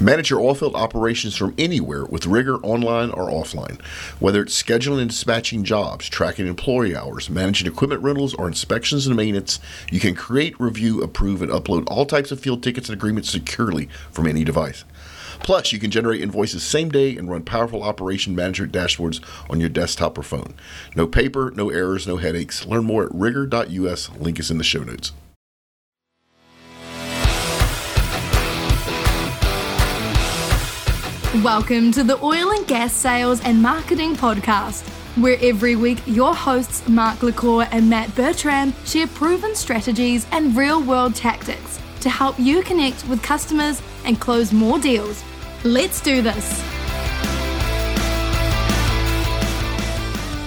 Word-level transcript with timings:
Manage 0.00 0.30
your 0.30 0.38
oilfield 0.38 0.74
operations 0.74 1.34
from 1.34 1.56
anywhere 1.58 2.04
with 2.04 2.24
RigER 2.24 2.60
online 2.62 3.10
or 3.10 3.30
offline. 3.30 3.82
Whether 4.20 4.42
it's 4.42 4.62
scheduling 4.62 5.00
and 5.00 5.10
dispatching 5.10 5.64
jobs, 5.64 6.08
tracking 6.08 6.46
employee 6.46 6.94
hours, 6.94 7.28
managing 7.28 7.66
equipment 7.66 8.04
rentals, 8.04 8.32
or 8.32 8.46
inspections 8.46 9.08
and 9.08 9.16
maintenance, 9.16 9.58
you 9.90 9.98
can 9.98 10.14
create, 10.14 10.54
review, 10.60 11.02
approve, 11.02 11.42
and 11.42 11.50
upload 11.50 11.82
all 11.88 12.06
types 12.06 12.30
of 12.30 12.38
field 12.38 12.62
tickets 12.62 12.88
and 12.88 12.96
agreements 12.96 13.28
securely 13.28 13.88
from 14.12 14.28
any 14.28 14.44
device. 14.44 14.84
Plus, 15.40 15.72
you 15.72 15.80
can 15.80 15.90
generate 15.90 16.20
invoices 16.20 16.62
same 16.62 16.90
day 16.90 17.16
and 17.16 17.28
run 17.28 17.42
powerful 17.42 17.82
operation 17.82 18.36
management 18.36 18.72
dashboards 18.72 19.20
on 19.50 19.58
your 19.58 19.68
desktop 19.68 20.16
or 20.16 20.22
phone. 20.22 20.54
No 20.94 21.08
paper, 21.08 21.52
no 21.56 21.70
errors, 21.70 22.06
no 22.06 22.18
headaches. 22.18 22.64
Learn 22.64 22.84
more 22.84 23.06
at 23.06 23.12
riger.us. 23.12 24.10
Link 24.10 24.38
is 24.38 24.48
in 24.48 24.58
the 24.58 24.64
show 24.64 24.84
notes. 24.84 25.10
Welcome 31.44 31.92
to 31.92 32.02
the 32.02 32.20
Oil 32.20 32.50
and 32.50 32.66
Gas 32.66 32.92
Sales 32.92 33.40
and 33.42 33.62
Marketing 33.62 34.16
Podcast, 34.16 34.88
where 35.22 35.38
every 35.40 35.76
week 35.76 36.00
your 36.04 36.34
hosts 36.34 36.88
Mark 36.88 37.22
LaCour 37.22 37.68
and 37.70 37.88
Matt 37.88 38.12
Bertram 38.16 38.74
share 38.84 39.06
proven 39.06 39.54
strategies 39.54 40.26
and 40.32 40.56
real 40.56 40.82
world 40.82 41.14
tactics 41.14 41.78
to 42.00 42.10
help 42.10 42.36
you 42.40 42.62
connect 42.62 43.06
with 43.06 43.22
customers 43.22 43.80
and 44.04 44.20
close 44.20 44.52
more 44.52 44.80
deals. 44.80 45.22
Let's 45.62 46.00
do 46.00 46.22
this. 46.22 46.60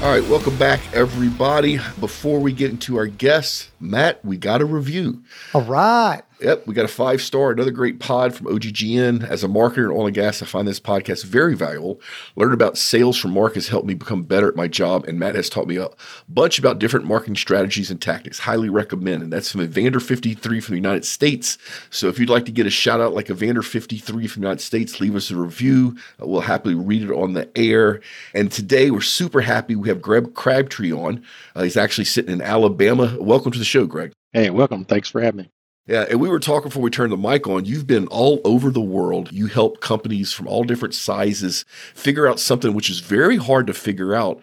All 0.03 0.12
right, 0.12 0.28
welcome 0.28 0.58
back, 0.58 0.81
everybody. 0.94 1.80
Before 2.02 2.39
we 2.39 2.52
get 2.52 2.70
into 2.72 2.98
our 2.98 3.08
guests, 3.08 3.72
Matt, 3.80 4.26
we 4.26 4.36
got 4.36 4.59
a 4.59 4.66
review. 4.66 5.23
All 5.53 5.62
right. 5.62 6.23
Yep, 6.41 6.66
we 6.66 6.73
got 6.73 6.86
a 6.86 6.88
five 6.88 7.22
star, 7.22 7.52
another 7.52 7.70
great 7.70 8.00
pod 8.00 8.34
from 8.34 8.48
OGGN. 8.48 9.23
As 9.30 9.44
a 9.44 9.48
marketer 9.48 9.86
in 9.86 9.91
oil 9.91 10.08
and 10.08 10.16
gas, 10.16 10.41
I 10.41 10.48
find 10.48 10.67
this 10.67 10.80
podcast 10.80 11.23
very 11.23 11.55
valuable. 11.55 12.02
Learn 12.36 12.52
about 12.52 12.80
sales 12.80 13.16
from 13.16 13.31
Mark 13.31 13.53
has 13.53 13.67
helped 13.67 13.86
me 13.86 13.94
become 13.94 14.23
better 14.23 14.47
at 14.47 14.56
my 14.56 14.67
job, 14.67 15.06
and 15.06 15.19
Matt 15.19 15.36
has 15.36 15.50
taught 15.50 15.67
me 15.67 15.78
a 15.78 15.89
bunch 16.28 16.58
about 16.58 16.80
different 16.80 17.06
marketing 17.06 17.36
strategies 17.36 17.92
and 17.92 18.02
tactics. 18.02 18.39
Highly 18.39 18.69
recommend. 18.69 19.22
And 19.22 19.31
that's 19.31 19.52
from 19.52 19.62
Evander53 19.62 20.64
from 20.64 20.73
the 20.73 20.80
United 20.80 21.06
States. 21.06 21.59
So 21.92 22.08
if 22.08 22.17
you'd 22.17 22.30
like 22.30 22.45
to 22.45 22.52
get 22.52 22.66
a 22.66 22.72
shout 22.72 23.02
out 23.02 23.14
like 23.14 23.28
Evander53 23.28 24.08
from 24.28 24.42
the 24.42 24.47
United 24.47 24.62
States, 24.62 25.00
leave 25.00 25.16
us 25.16 25.30
a 25.30 25.36
review. 25.36 25.95
We'll 26.17 26.42
happily 26.42 26.73
read 26.73 27.03
it 27.03 27.12
on 27.12 27.34
the 27.34 27.56
air. 27.56 28.02
And 28.34 28.52
today 28.52 28.89
we're 28.89 29.02
super 29.02 29.42
happy. 29.42 29.75
We 29.75 29.89
have 29.89 30.02
Greg 30.02 30.34
Crabtree 30.34 30.92
on. 30.92 31.23
Uh, 31.56 31.64
he's 31.64 31.78
actually 31.78 32.06
sitting 32.06 32.31
in 32.31 32.42
Alabama. 32.42 33.16
Welcome 33.19 33.52
to 33.52 33.59
the 33.59 33.66
show, 33.66 33.86
Greg. 33.86 34.12
Hey, 34.34 34.50
welcome. 34.50 34.86
Thanks 34.86 35.09
for 35.09 35.22
having 35.22 35.44
me. 35.44 35.52
Yeah, 35.88 36.06
and 36.10 36.22
we 36.22 36.30
were 36.30 36.40
talking 36.40 36.70
before 36.70 36.84
we 36.84 36.92
turned 36.92 37.12
the 37.12 37.18
mic 37.18 37.48
on. 37.48 37.66
You've 37.66 37.88
been 37.88 38.08
all 38.08 38.40
over 38.44 38.70
the 38.70 38.80
world. 38.80 39.32
You 39.32 39.48
help 39.48 39.82
companies 39.82 40.32
from 40.32 40.48
all 40.48 40.64
different 40.64 40.94
sizes 40.94 41.66
figure 41.96 42.28
out 42.28 42.40
something 42.40 42.74
which 42.74 42.90
is 42.90 43.00
very 43.00 43.38
hard 43.38 43.66
to 43.68 43.74
figure 43.74 44.14
out, 44.14 44.42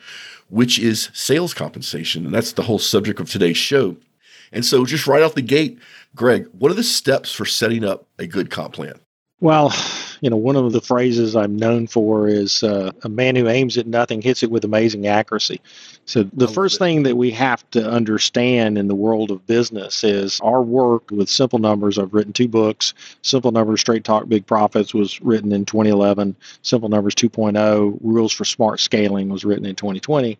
which 0.51 0.79
is 0.81 1.11
sales 1.13 1.55
compensation. 1.55 2.27
And 2.27 2.35
that's 2.35 2.53
the 2.53 2.63
whole 2.63 2.81
subject 2.81 3.21
of 3.21 3.31
today's 3.31 3.57
show. 3.57 3.97
And 4.51 4.65
so, 4.65 4.85
just 4.85 5.07
right 5.07 5.23
off 5.23 5.35
the 5.35 5.43
gate, 5.43 5.79
Greg, 6.17 6.49
what 6.59 6.73
are 6.73 6.75
the 6.75 6.83
steps 6.83 7.33
for 7.33 7.45
setting 7.45 7.85
up 7.85 8.07
a 8.19 8.27
good 8.27 8.51
comp 8.51 8.75
plan? 8.75 8.99
Well, 9.41 9.73
you 10.21 10.31
know, 10.31 10.37
one 10.37 10.57
of 10.57 10.73
the 10.73 10.81
phrases 10.81 11.37
I'm 11.37 11.55
known 11.55 11.87
for 11.87 12.27
is 12.27 12.65
uh, 12.65 12.91
a 13.05 13.09
man 13.09 13.37
who 13.37 13.49
aims 13.49 13.79
at 13.79 13.87
nothing 13.87 14.21
hits 14.21 14.43
it 14.43 14.51
with 14.51 14.65
amazing 14.65 15.07
accuracy. 15.07 15.61
So, 16.09 16.23
the 16.33 16.49
first 16.49 16.79
thing 16.79 17.03
that 17.03 17.19
we 17.19 17.31
have 17.33 17.71
to 17.73 17.87
understand 17.87 18.79
in 18.79 18.89
the 18.89 18.95
world 18.95 19.31
of 19.31 19.47
business 19.47 20.03
is 20.03 20.41
our 20.41 20.63
work 20.63 21.11
with 21.11 21.29
simple 21.29 21.59
numbers. 21.59 21.99
I've 21.99 22.15
written 22.15 22.33
two 22.33 22.49
books. 22.49 22.95
Simple 23.21 23.53
Numbers, 23.53 23.83
Straight 23.83 24.05
Talk, 24.05 24.27
Big 24.27 24.47
Profits 24.47 24.95
was 24.95 25.21
written 25.21 25.53
in 25.53 25.67
2011. 25.67 26.35
Simple 26.63 26.89
Numbers 26.89 27.15
2.0, 27.15 27.99
Rules 28.01 28.33
for 28.33 28.47
Smart 28.47 28.81
Scaling 28.81 29.29
was 29.29 29.45
written 29.45 29.67
in 29.67 29.77
2020. 29.77 30.39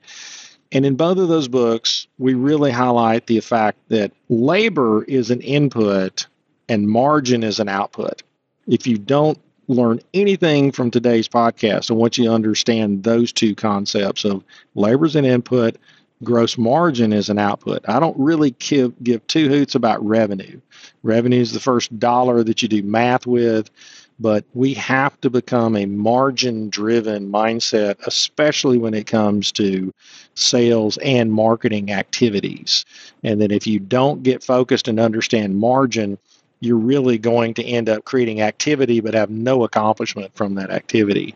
And 0.73 0.87
in 0.87 0.97
both 0.97 1.19
of 1.19 1.29
those 1.29 1.49
books, 1.49 2.07
we 2.19 2.33
really 2.33 2.71
highlight 2.71 3.27
the 3.27 3.41
fact 3.41 3.77
that 3.89 4.11
labor 4.31 5.05
is 5.05 5.31
an 5.31 5.43
input 5.43 6.27
and 6.71 6.89
margin 6.89 7.43
is 7.43 7.61
an 7.61 7.69
output. 7.69 8.23
If 8.67 8.87
you 8.87 8.97
don't 8.97 9.39
learn 9.69 10.01
anything 10.15 10.73
from 10.73 10.91
today's 10.91 11.29
podcast, 11.29 11.91
I 11.91 11.95
want 11.95 12.19
you 12.19 12.25
to 12.25 12.33
understand 12.33 13.05
those 13.05 13.33
two 13.33 13.55
concepts 13.55 14.25
of 14.25 14.43
labor 14.75 15.07
is 15.07 15.15
an 15.15 15.25
input, 15.25 15.77
gross 16.25 16.59
margin 16.59 17.13
is 17.13 17.29
an 17.29 17.39
output. 17.39 17.85
I 17.89 18.01
don't 18.01 18.19
really 18.19 18.51
give, 18.59 18.93
give 19.05 19.27
two 19.27 19.49
hoots 19.49 19.75
about 19.75 20.05
revenue. 20.05 20.61
Revenue 21.03 21.41
is 21.41 21.53
the 21.53 21.61
first 21.61 21.97
dollar 21.99 22.43
that 22.43 22.63
you 22.63 22.69
do 22.69 22.83
math 22.83 23.27
with, 23.27 23.71
but 24.19 24.45
we 24.55 24.75
have 24.75 25.21
to 25.21 25.31
become 25.31 25.77
a 25.77 25.87
margin 25.87 26.71
driven 26.71 27.31
mindset, 27.31 27.95
especially 28.07 28.79
when 28.79 28.95
it 28.95 29.07
comes 29.07 29.53
to 29.53 29.93
sales 30.35 30.99
and 30.99 31.33
marketing 31.33 31.93
activities. 31.93 32.85
And 33.23 33.41
then 33.41 33.51
if 33.51 33.67
you 33.67 33.79
don't 33.79 34.23
get 34.23 34.43
focused 34.43 34.89
and 34.89 34.99
understand 34.99 35.57
margin, 35.57 36.19
you're 36.61 36.77
really 36.77 37.19
going 37.19 37.55
to 37.55 37.65
end 37.65 37.89
up 37.89 38.05
creating 38.05 38.41
activity 38.41 39.01
but 39.01 39.15
have 39.15 39.31
no 39.31 39.65
accomplishment 39.65 40.35
from 40.35 40.55
that 40.57 40.71
activity. 40.71 41.35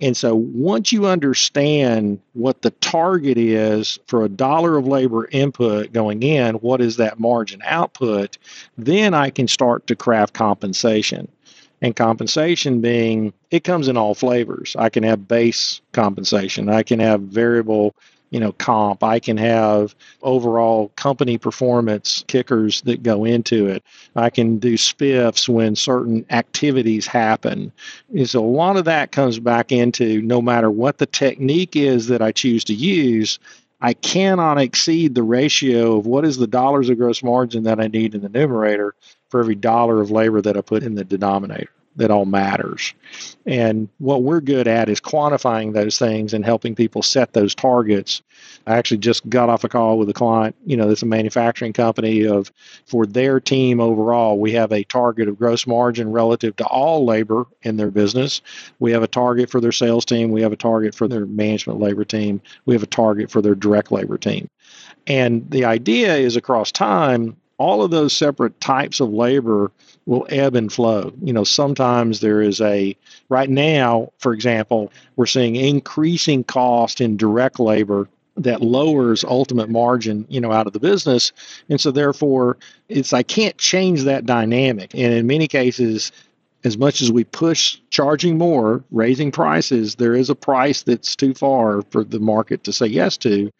And 0.00 0.16
so 0.16 0.34
once 0.34 0.92
you 0.92 1.06
understand 1.06 2.20
what 2.34 2.62
the 2.62 2.70
target 2.70 3.36
is 3.36 3.98
for 4.06 4.24
a 4.24 4.28
dollar 4.28 4.76
of 4.76 4.86
labor 4.86 5.28
input 5.32 5.92
going 5.92 6.22
in, 6.22 6.56
what 6.56 6.80
is 6.80 6.96
that 6.96 7.18
margin 7.18 7.60
output, 7.64 8.38
then 8.78 9.14
I 9.14 9.30
can 9.30 9.48
start 9.48 9.86
to 9.88 9.96
craft 9.96 10.34
compensation. 10.34 11.28
And 11.82 11.96
compensation 11.96 12.82
being, 12.82 13.32
it 13.50 13.64
comes 13.64 13.88
in 13.88 13.96
all 13.96 14.14
flavors. 14.14 14.76
I 14.78 14.90
can 14.90 15.02
have 15.02 15.26
base 15.26 15.80
compensation, 15.92 16.68
I 16.68 16.82
can 16.82 17.00
have 17.00 17.22
variable 17.22 17.94
you 18.30 18.40
know 18.40 18.52
comp 18.52 19.02
i 19.02 19.18
can 19.18 19.36
have 19.36 19.94
overall 20.22 20.88
company 20.96 21.36
performance 21.38 22.24
kickers 22.28 22.80
that 22.82 23.02
go 23.02 23.24
into 23.24 23.66
it. 23.66 23.82
I 24.16 24.30
can 24.30 24.58
do 24.58 24.74
spiffs 24.74 25.48
when 25.48 25.76
certain 25.76 26.24
activities 26.30 27.06
happen. 27.06 27.72
And 28.14 28.28
so 28.28 28.44
a 28.44 28.46
lot 28.46 28.76
of 28.76 28.84
that 28.84 29.12
comes 29.12 29.38
back 29.38 29.72
into 29.72 30.22
no 30.22 30.40
matter 30.40 30.70
what 30.70 30.98
the 30.98 31.06
technique 31.06 31.76
is 31.76 32.06
that 32.08 32.22
i 32.22 32.32
choose 32.32 32.64
to 32.64 32.74
use 32.74 33.38
I 33.82 33.94
cannot 33.94 34.58
exceed 34.58 35.14
the 35.14 35.22
ratio 35.22 35.96
of 35.96 36.06
what 36.06 36.26
is 36.26 36.36
the 36.36 36.46
dollars 36.46 36.90
of 36.90 36.98
gross 36.98 37.22
margin 37.22 37.62
that 37.62 37.80
I 37.80 37.86
need 37.86 38.14
in 38.14 38.20
the 38.20 38.28
numerator 38.28 38.94
for 39.30 39.40
every 39.40 39.54
dollar 39.54 40.02
of 40.02 40.10
labor 40.10 40.42
that 40.42 40.56
I 40.56 40.60
put 40.60 40.82
in 40.82 40.96
the 40.96 41.04
denominator 41.04 41.70
that 41.96 42.10
all 42.10 42.24
matters. 42.24 42.94
And 43.46 43.88
what 43.98 44.22
we're 44.22 44.40
good 44.40 44.68
at 44.68 44.88
is 44.88 45.00
quantifying 45.00 45.72
those 45.72 45.98
things 45.98 46.32
and 46.32 46.44
helping 46.44 46.74
people 46.74 47.02
set 47.02 47.32
those 47.32 47.54
targets. 47.54 48.22
I 48.66 48.76
actually 48.76 48.98
just 48.98 49.28
got 49.28 49.48
off 49.48 49.64
a 49.64 49.68
call 49.68 49.98
with 49.98 50.08
a 50.08 50.14
client, 50.14 50.54
you 50.64 50.76
know, 50.76 50.86
that's 50.86 51.02
a 51.02 51.06
manufacturing 51.06 51.72
company 51.72 52.26
of 52.26 52.52
for 52.86 53.06
their 53.06 53.40
team 53.40 53.80
overall, 53.80 54.38
we 54.38 54.52
have 54.52 54.72
a 54.72 54.84
target 54.84 55.28
of 55.28 55.38
gross 55.38 55.66
margin 55.66 56.12
relative 56.12 56.56
to 56.56 56.64
all 56.66 57.04
labor 57.04 57.46
in 57.62 57.76
their 57.76 57.90
business. 57.90 58.40
We 58.78 58.92
have 58.92 59.02
a 59.02 59.08
target 59.08 59.50
for 59.50 59.60
their 59.60 59.72
sales 59.72 60.04
team, 60.04 60.30
we 60.30 60.42
have 60.42 60.52
a 60.52 60.56
target 60.56 60.94
for 60.94 61.08
their 61.08 61.26
management 61.26 61.80
labor 61.80 62.04
team, 62.04 62.40
we 62.66 62.74
have 62.74 62.82
a 62.82 62.86
target 62.86 63.30
for 63.30 63.42
their 63.42 63.54
direct 63.54 63.90
labor 63.90 64.18
team. 64.18 64.48
And 65.06 65.50
the 65.50 65.64
idea 65.64 66.16
is 66.16 66.36
across 66.36 66.70
time, 66.70 67.36
all 67.60 67.82
of 67.82 67.90
those 67.90 68.16
separate 68.16 68.58
types 68.58 69.00
of 69.00 69.12
labor 69.12 69.70
will 70.06 70.26
ebb 70.30 70.56
and 70.56 70.72
flow. 70.72 71.12
You 71.20 71.34
know, 71.34 71.44
sometimes 71.44 72.20
there 72.20 72.40
is 72.40 72.58
a, 72.62 72.96
right 73.28 73.50
now, 73.50 74.10
for 74.18 74.32
example, 74.32 74.90
we're 75.16 75.26
seeing 75.26 75.56
increasing 75.56 76.42
cost 76.42 77.02
in 77.02 77.18
direct 77.18 77.60
labor 77.60 78.08
that 78.38 78.62
lowers 78.62 79.24
ultimate 79.24 79.68
margin, 79.68 80.24
you 80.30 80.40
know, 80.40 80.52
out 80.52 80.66
of 80.66 80.72
the 80.72 80.80
business. 80.80 81.32
And 81.68 81.78
so 81.78 81.90
therefore, 81.90 82.56
it's, 82.88 83.12
I 83.12 83.22
can't 83.22 83.58
change 83.58 84.04
that 84.04 84.24
dynamic. 84.24 84.94
And 84.94 85.12
in 85.12 85.26
many 85.26 85.46
cases, 85.46 86.12
as 86.64 86.78
much 86.78 87.02
as 87.02 87.12
we 87.12 87.24
push 87.24 87.78
charging 87.90 88.38
more, 88.38 88.82
raising 88.90 89.30
prices, 89.30 89.96
there 89.96 90.14
is 90.14 90.30
a 90.30 90.34
price 90.34 90.82
that's 90.82 91.14
too 91.14 91.34
far 91.34 91.82
for 91.90 92.04
the 92.04 92.20
market 92.20 92.64
to 92.64 92.72
say 92.72 92.86
yes 92.86 93.18
to 93.18 93.50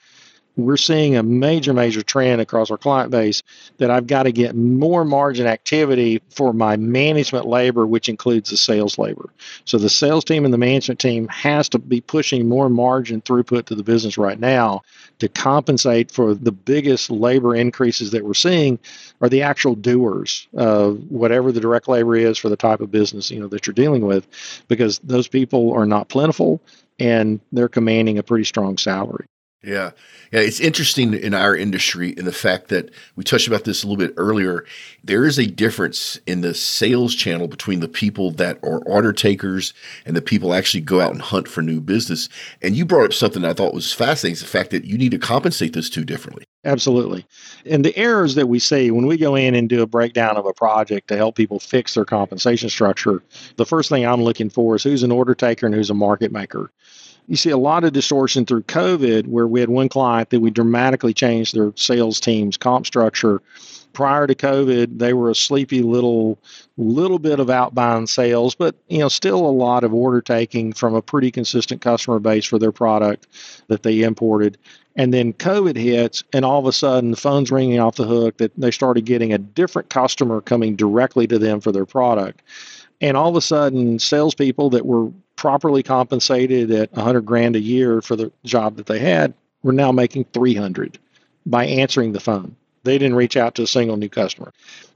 we're 0.56 0.76
seeing 0.76 1.17
a 1.17 1.23
major, 1.23 1.73
major 1.73 2.02
trend 2.02 2.41
across 2.41 2.70
our 2.70 2.76
client 2.76 3.11
base 3.11 3.43
that 3.79 3.91
I've 3.91 4.06
got 4.06 4.25
to 4.25 4.32
get 4.32 4.55
more 4.55 5.05
margin 5.05 5.47
activity 5.47 6.20
for 6.31 6.52
my 6.52 6.76
management 6.76 7.47
labor, 7.47 7.87
which 7.87 8.08
includes 8.08 8.50
the 8.50 8.56
sales 8.56 8.99
labor. 8.99 9.31
So 9.64 9.79
the 9.79 9.88
sales 9.88 10.25
team 10.25 10.44
and 10.44 10.52
the 10.52 10.58
management 10.58 11.00
team 11.00 11.29
has 11.29 11.69
to 11.70 11.79
be 11.79 12.00
pushing 12.00 12.49
more 12.49 12.69
margin 12.69 13.23
throughput 13.23 13.67
to 13.67 13.75
the 13.75 13.82
business 13.82 14.19
right 14.19 14.38
now 14.38 14.82
to 15.20 15.29
compensate 15.29 16.11
for 16.11 16.35
the 16.35 16.52
biggest 16.52 17.11
labor 17.11 17.55
increases 17.55 18.11
that 18.11 18.25
we're 18.25 18.35
seeing 18.35 18.79
are 19.20 19.29
the 19.29 19.43
actual 19.43 19.75
doers 19.75 20.49
of 20.55 21.11
whatever 21.11 21.52
the 21.52 21.61
direct 21.61 21.88
labor 21.88 22.17
is 22.17 22.38
for 22.38 22.49
the 22.49 22.56
type 22.56 22.81
of 22.81 22.91
business 22.91 23.31
you 23.31 23.38
know 23.38 23.47
that 23.49 23.67
you're 23.67 23.75
dealing 23.75 24.06
with 24.06 24.26
because 24.69 24.99
those 25.00 25.29
people 25.29 25.73
are 25.73 25.87
not 25.87 26.08
plentiful 26.08 26.61
and 26.99 27.41
they're 27.52 27.69
commanding 27.69 28.19
a 28.19 28.23
pretty 28.23 28.44
strong 28.44 28.76
salary 28.76 29.26
Yeah. 29.62 29.91
Yeah. 30.33 30.41
It's 30.41 30.59
interesting 30.59 31.12
in 31.12 31.35
our 31.35 31.55
industry 31.55 32.11
in 32.11 32.25
the 32.25 32.33
fact 32.33 32.69
that 32.69 32.91
we 33.17 33.25
touched 33.25 33.47
about 33.47 33.65
this 33.65 33.83
a 33.83 33.87
little 33.87 33.99
bit 33.99 34.15
earlier. 34.17 34.65
There 35.05 35.27
is 35.27 35.39
a 35.39 35.47
difference 35.47 36.19
in 36.27 36.41
the 36.41 36.55
sales 36.55 37.15
channel 37.15 37.47
between 37.47 37.81
the 37.81 37.89
people 37.89 38.31
that 38.33 38.59
are 38.62 38.79
order 38.85 39.12
takers 39.12 39.75
and 40.07 40.17
the 40.17 40.23
people 40.23 40.55
actually 40.55 40.81
go 40.81 41.03
out 41.03 41.12
and 41.12 41.21
hunt 41.21 41.47
for 41.47 41.61
new 41.61 41.81
business. 41.81 42.31
And 42.62 42.75
you 42.75 42.87
brought 42.87 43.05
up 43.05 43.12
something 43.12 43.45
I 43.45 43.53
thought 43.53 43.75
was 43.75 43.93
fascinating 43.93 44.35
is 44.35 44.41
the 44.41 44.47
fact 44.47 44.71
that 44.71 44.85
you 44.85 44.97
need 44.97 45.11
to 45.11 45.19
compensate 45.19 45.75
those 45.75 45.91
two 45.91 46.05
differently. 46.05 46.45
Absolutely. 46.65 47.27
And 47.67 47.85
the 47.85 47.97
errors 47.99 48.37
that 48.37 48.49
we 48.49 48.59
see 48.59 48.91
when 48.91 49.07
we 49.07 49.19
go 49.19 49.35
in 49.35 49.55
and 49.55 49.69
do 49.69 49.83
a 49.83 49.87
breakdown 49.87 50.37
of 50.37 50.47
a 50.47 50.55
project 50.55 51.09
to 51.09 51.17
help 51.19 51.35
people 51.35 51.59
fix 51.59 51.95
their 51.95 52.07
compensation 52.07 52.71
structure, 52.71 53.23
the 53.57 53.67
first 53.67 53.91
thing 53.91 54.07
I'm 54.07 54.23
looking 54.23 54.49
for 54.49 54.77
is 54.77 54.83
who's 54.83 55.03
an 55.03 55.12
order 55.12 55.35
taker 55.35 55.67
and 55.67 55.75
who's 55.75 55.91
a 55.91 55.95
market 55.95 56.33
maker 56.33 56.71
you 57.29 57.37
see 57.37 57.51
a 57.51 57.59
lot 57.59 57.85
of 57.85 57.93
distortion 57.93 58.45
through 58.45 58.63
COVID, 58.63 59.27
where 59.27 59.47
we 59.47 59.61
had 59.61 59.69
one 59.69 59.89
client 59.89 60.31
that 60.31 60.41
we 60.41 60.51
dramatically 60.51 61.15
changed 61.15 61.55
their 61.55 61.73
sales 61.77 62.21
team's 62.21 62.57
comp 62.57 62.87
structure. 62.87 63.41
Prior 63.93 64.27
to 64.27 64.35
COVID, 64.35 64.99
they 64.99 65.13
were 65.13 65.31
a 65.31 65.35
sleepy 65.35 65.83
little, 65.83 66.39
little 66.77 67.19
bit 67.19 67.41
of 67.41 67.51
outbound 67.51 68.09
sales, 68.09 68.55
but 68.55 68.77
you 68.89 68.99
know, 68.99 69.09
still 69.09 69.45
a 69.45 69.51
lot 69.51 69.83
of 69.83 69.93
order 69.93 70.21
taking 70.21 70.73
from 70.73 70.95
a 70.95 71.03
pretty 71.03 71.31
consistent 71.31 71.81
customer 71.81 72.21
base 72.21 72.45
for 72.45 72.59
their 72.59 72.73
product 72.73 73.27
that 73.67 73.83
they 73.83 74.03
imported. 74.03 74.59
And 74.97 75.15
then 75.15 75.33
COVID 75.33 75.77
hits, 75.77 76.23
and 76.33 76.45
all 76.45 76.61
of 76.61 76.67
a 76.67 76.73
sudden 76.73 77.11
the 77.11 77.17
phone's 77.17 77.51
ringing 77.51 77.81
off 77.81 77.97
the 77.97 78.07
hook 78.07 78.37
that 78.39 78.53
they 78.57 78.71
started 78.71 79.07
getting 79.07 79.33
a 79.33 79.39
different 79.39 79.91
customer 79.91 80.41
coming 80.41 80.77
directly 80.77 81.27
to 81.27 81.39
them 81.39 81.61
for 81.61 81.73
their 81.73 81.87
product. 81.87 82.43
And 83.01 83.17
all 83.17 83.31
of 83.31 83.37
a 83.37 83.41
sudden, 83.41 83.99
salespeople 83.99 84.71
that 84.71 84.85
were 84.85 85.11
properly 85.41 85.83
compensated 85.83 86.71
at 86.71 86.93
100 86.93 87.23
grand 87.23 87.57
a 87.57 87.61
year 87.61 88.03
for 88.03 88.15
the 88.15 88.31
job 88.45 88.77
that 88.77 88.85
they 88.85 88.99
had 88.99 89.33
were 89.63 89.73
now 89.73 89.91
making 89.91 90.23
300 90.35 90.99
by 91.47 91.65
answering 91.65 92.13
the 92.13 92.21
phone. 92.21 92.55
They 92.85 92.99
didn't 92.99 93.17
reach 93.17 93.39
out 93.39 93.55
to 93.55 93.63
a 93.63 93.67
single 93.67 93.97
new 93.97 94.11
customer. 94.11 94.53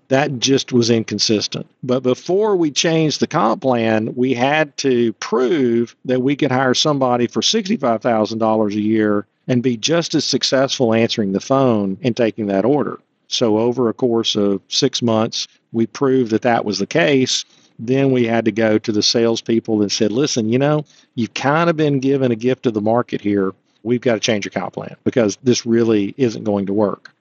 That 0.08 0.38
just 0.40 0.70
was 0.70 0.90
inconsistent. 0.90 1.66
But 1.82 2.02
before 2.02 2.56
we 2.56 2.70
changed 2.70 3.20
the 3.20 3.26
comp 3.26 3.62
plan, 3.62 4.14
we 4.16 4.34
had 4.34 4.76
to 4.78 5.14
prove 5.14 5.96
that 6.04 6.20
we 6.20 6.36
could 6.36 6.52
hire 6.52 6.74
somebody 6.74 7.26
for 7.26 7.40
$65,000 7.40 8.74
a 8.74 8.80
year 8.80 9.26
and 9.48 9.62
be 9.62 9.78
just 9.78 10.14
as 10.14 10.26
successful 10.26 10.92
answering 10.92 11.32
the 11.32 11.40
phone 11.40 11.96
and 12.02 12.14
taking 12.14 12.48
that 12.48 12.66
order. 12.66 13.00
So, 13.28 13.56
over 13.56 13.88
a 13.88 13.94
course 13.94 14.36
of 14.36 14.60
six 14.68 15.00
months, 15.00 15.48
we 15.72 15.86
proved 15.86 16.30
that 16.32 16.42
that 16.42 16.66
was 16.66 16.80
the 16.80 16.86
case. 16.86 17.46
Then 17.78 18.12
we 18.12 18.24
had 18.24 18.44
to 18.44 18.52
go 18.52 18.78
to 18.78 18.92
the 18.92 19.02
salespeople 19.02 19.82
and 19.82 19.90
said, 19.90 20.12
listen, 20.12 20.48
you 20.48 20.58
know, 20.58 20.84
you've 21.14 21.34
kind 21.34 21.68
of 21.68 21.76
been 21.76 21.98
given 22.00 22.30
a 22.30 22.36
gift 22.36 22.66
of 22.66 22.74
the 22.74 22.80
market 22.80 23.20
here. 23.20 23.52
We've 23.82 24.00
got 24.00 24.14
to 24.14 24.20
change 24.20 24.44
your 24.44 24.52
comp 24.52 24.74
plan 24.74 24.96
because 25.04 25.38
this 25.42 25.66
really 25.66 26.14
isn't 26.16 26.44
going 26.44 26.66
to 26.66 26.72
work. 26.72 27.12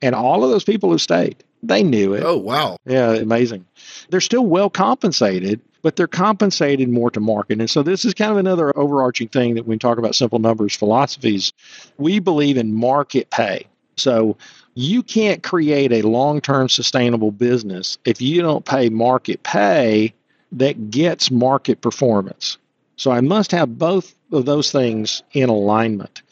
And 0.00 0.14
all 0.14 0.44
of 0.44 0.50
those 0.50 0.64
people 0.64 0.90
have 0.92 1.00
stayed. 1.00 1.36
They 1.62 1.82
knew 1.82 2.14
it. 2.14 2.22
Oh, 2.24 2.36
wow. 2.36 2.76
Yeah, 2.86 3.12
amazing. 3.14 3.66
They're 4.10 4.20
still 4.20 4.46
well 4.46 4.70
compensated, 4.70 5.60
but 5.82 5.96
they're 5.96 6.06
compensated 6.06 6.88
more 6.88 7.10
to 7.10 7.20
market. 7.20 7.60
And 7.60 7.68
so 7.68 7.82
this 7.82 8.04
is 8.04 8.14
kind 8.14 8.30
of 8.30 8.36
another 8.36 8.76
overarching 8.78 9.28
thing 9.28 9.54
that 9.54 9.64
when 9.64 9.74
we 9.74 9.78
talk 9.78 9.98
about 9.98 10.14
simple 10.14 10.38
numbers 10.38 10.74
philosophies, 10.74 11.52
we 11.98 12.20
believe 12.20 12.56
in 12.56 12.72
market 12.74 13.30
pay. 13.30 13.66
So 13.96 14.36
you 14.78 15.02
can't 15.02 15.42
create 15.42 15.90
a 15.90 16.02
long 16.02 16.40
term 16.40 16.68
sustainable 16.68 17.32
business 17.32 17.98
if 18.04 18.22
you 18.22 18.40
don't 18.40 18.64
pay 18.64 18.88
market 18.88 19.42
pay 19.42 20.14
that 20.52 20.92
gets 20.92 21.32
market 21.32 21.80
performance. 21.80 22.58
So 22.94 23.10
I 23.10 23.20
must 23.20 23.50
have 23.50 23.76
both 23.76 24.14
of 24.30 24.44
those 24.44 24.70
things 24.70 25.24
in 25.32 25.48
alignment. 25.48 26.22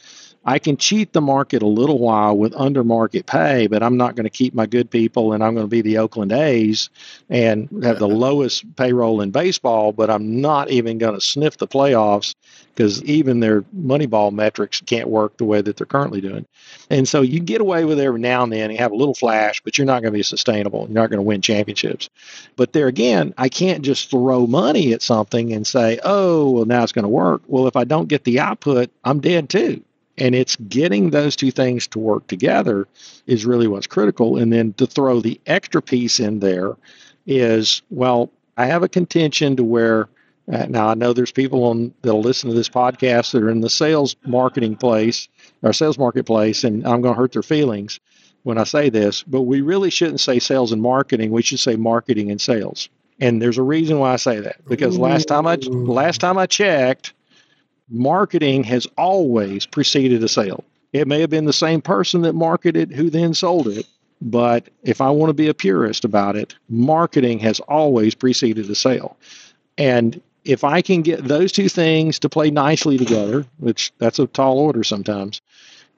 I 0.47 0.59
can 0.59 0.77
cheat 0.77 1.11
the 1.11 1.19
market 1.19 1.61
a 1.61 1.67
little 1.67 1.99
while 1.99 2.37
with 2.37 2.55
under 2.55 2.81
market 2.81 3.25
pay, 3.25 3.67
but 3.67 3.83
I'm 3.83 3.97
not 3.97 4.15
going 4.15 4.23
to 4.23 4.29
keep 4.29 4.53
my 4.53 4.65
good 4.65 4.89
people 4.89 5.33
and 5.33 5.43
I'm 5.43 5.53
going 5.53 5.65
to 5.65 5.69
be 5.69 5.81
the 5.81 5.97
Oakland 5.97 6.31
A's 6.31 6.89
and 7.29 7.67
have 7.83 7.99
the 7.99 8.07
lowest 8.07 8.63
payroll 8.77 9.19
in 9.19 9.31
baseball, 9.31 9.91
but 9.91 10.09
I'm 10.09 10.39
not 10.39 10.69
even 10.69 10.99
going 10.99 11.15
to 11.15 11.21
sniff 11.21 11.57
the 11.57 11.67
playoffs 11.67 12.33
because 12.73 13.03
even 13.03 13.41
their 13.41 13.63
Moneyball 13.77 14.31
metrics 14.31 14.79
can't 14.79 15.09
work 15.09 15.35
the 15.35 15.43
way 15.43 15.61
that 15.61 15.75
they're 15.75 15.85
currently 15.85 16.21
doing. 16.21 16.45
And 16.89 17.09
so 17.09 17.21
you 17.21 17.41
get 17.41 17.59
away 17.59 17.83
with 17.83 17.99
it 17.99 18.03
every 18.03 18.21
now 18.21 18.43
and 18.43 18.53
then. 18.53 18.69
and 18.69 18.79
have 18.79 18.93
a 18.93 18.95
little 18.95 19.15
flash, 19.15 19.59
but 19.61 19.77
you're 19.77 19.87
not 19.87 20.01
going 20.01 20.13
to 20.13 20.17
be 20.17 20.23
sustainable. 20.23 20.81
You're 20.81 20.89
not 21.01 21.09
going 21.09 21.17
to 21.17 21.23
win 21.23 21.41
championships. 21.41 22.09
But 22.55 22.71
there 22.71 22.87
again, 22.87 23.33
I 23.37 23.49
can't 23.49 23.83
just 23.83 24.09
throw 24.09 24.47
money 24.47 24.93
at 24.93 25.01
something 25.01 25.51
and 25.51 25.67
say, 25.67 25.99
oh, 26.05 26.51
well, 26.51 26.65
now 26.65 26.83
it's 26.83 26.93
going 26.93 27.03
to 27.03 27.09
work. 27.09 27.41
Well, 27.47 27.67
if 27.67 27.75
I 27.75 27.83
don't 27.83 28.07
get 28.07 28.23
the 28.23 28.39
output, 28.39 28.91
I'm 29.03 29.19
dead 29.19 29.49
too. 29.49 29.83
And 30.17 30.33
it's 30.33 30.55
getting 30.55 31.11
those 31.11 31.35
two 31.35 31.51
things 31.51 31.87
to 31.87 31.99
work 31.99 32.27
together 32.27 32.87
is 33.27 33.45
really 33.45 33.67
what's 33.67 33.87
critical. 33.87 34.37
And 34.37 34.51
then 34.51 34.73
to 34.73 34.87
throw 34.87 35.21
the 35.21 35.39
extra 35.45 35.81
piece 35.81 36.19
in 36.19 36.39
there 36.39 36.75
is, 37.25 37.81
well, 37.89 38.31
I 38.57 38.65
have 38.65 38.83
a 38.83 38.89
contention 38.89 39.55
to 39.57 39.63
where 39.63 40.09
uh, 40.51 40.65
now 40.69 40.87
I 40.87 40.93
know 40.93 41.13
there's 41.13 41.31
people 41.31 41.65
on 41.65 41.93
that'll 42.01 42.21
listen 42.21 42.49
to 42.49 42.55
this 42.55 42.69
podcast 42.69 43.31
that 43.31 43.43
are 43.43 43.49
in 43.49 43.61
the 43.61 43.69
sales 43.69 44.15
marketing 44.25 44.77
place 44.77 45.27
or 45.61 45.73
sales 45.73 45.97
marketplace, 45.97 46.63
and 46.63 46.85
I'm 46.87 47.01
going 47.01 47.13
to 47.13 47.19
hurt 47.19 47.33
their 47.33 47.43
feelings 47.43 47.99
when 48.43 48.57
I 48.57 48.63
say 48.63 48.89
this, 48.89 49.23
but 49.23 49.41
we 49.41 49.59
really 49.59 49.89
shouldn't 49.89 50.21
say 50.21 50.39
sales 50.39 50.71
and 50.71 50.81
marketing. 50.81 51.31
We 51.31 51.41
should 51.41 51.59
say 51.59 51.75
marketing 51.75 52.31
and 52.31 52.39
sales. 52.39 52.87
And 53.19 53.41
there's 53.41 53.57
a 53.57 53.63
reason 53.63 53.99
why 53.99 54.13
I 54.13 54.15
say 54.15 54.39
that 54.39 54.63
because 54.67 54.97
last 54.97 55.27
time 55.27 55.47
I 55.47 55.55
last 55.55 56.21
time 56.21 56.37
I 56.37 56.45
checked, 56.45 57.13
marketing 57.89 58.63
has 58.65 58.87
always 58.97 59.65
preceded 59.65 60.23
a 60.23 60.27
sale. 60.27 60.63
It 60.93 61.07
may 61.07 61.21
have 61.21 61.29
been 61.29 61.45
the 61.45 61.53
same 61.53 61.81
person 61.81 62.21
that 62.21 62.33
marketed 62.33 62.91
who 62.91 63.09
then 63.09 63.33
sold 63.33 63.67
it, 63.67 63.85
but 64.21 64.69
if 64.83 65.01
I 65.01 65.09
want 65.09 65.29
to 65.29 65.33
be 65.33 65.47
a 65.47 65.53
purist 65.53 66.05
about 66.05 66.35
it, 66.35 66.55
marketing 66.69 67.39
has 67.39 67.59
always 67.61 68.15
preceded 68.15 68.69
a 68.69 68.75
sale. 68.75 69.17
And 69.77 70.21
if 70.43 70.63
I 70.63 70.81
can 70.81 71.01
get 71.01 71.25
those 71.25 71.51
two 71.51 71.69
things 71.69 72.19
to 72.19 72.29
play 72.29 72.49
nicely 72.49 72.97
together, 72.97 73.45
which 73.57 73.91
that's 73.97 74.19
a 74.19 74.27
tall 74.27 74.59
order 74.59 74.83
sometimes, 74.83 75.41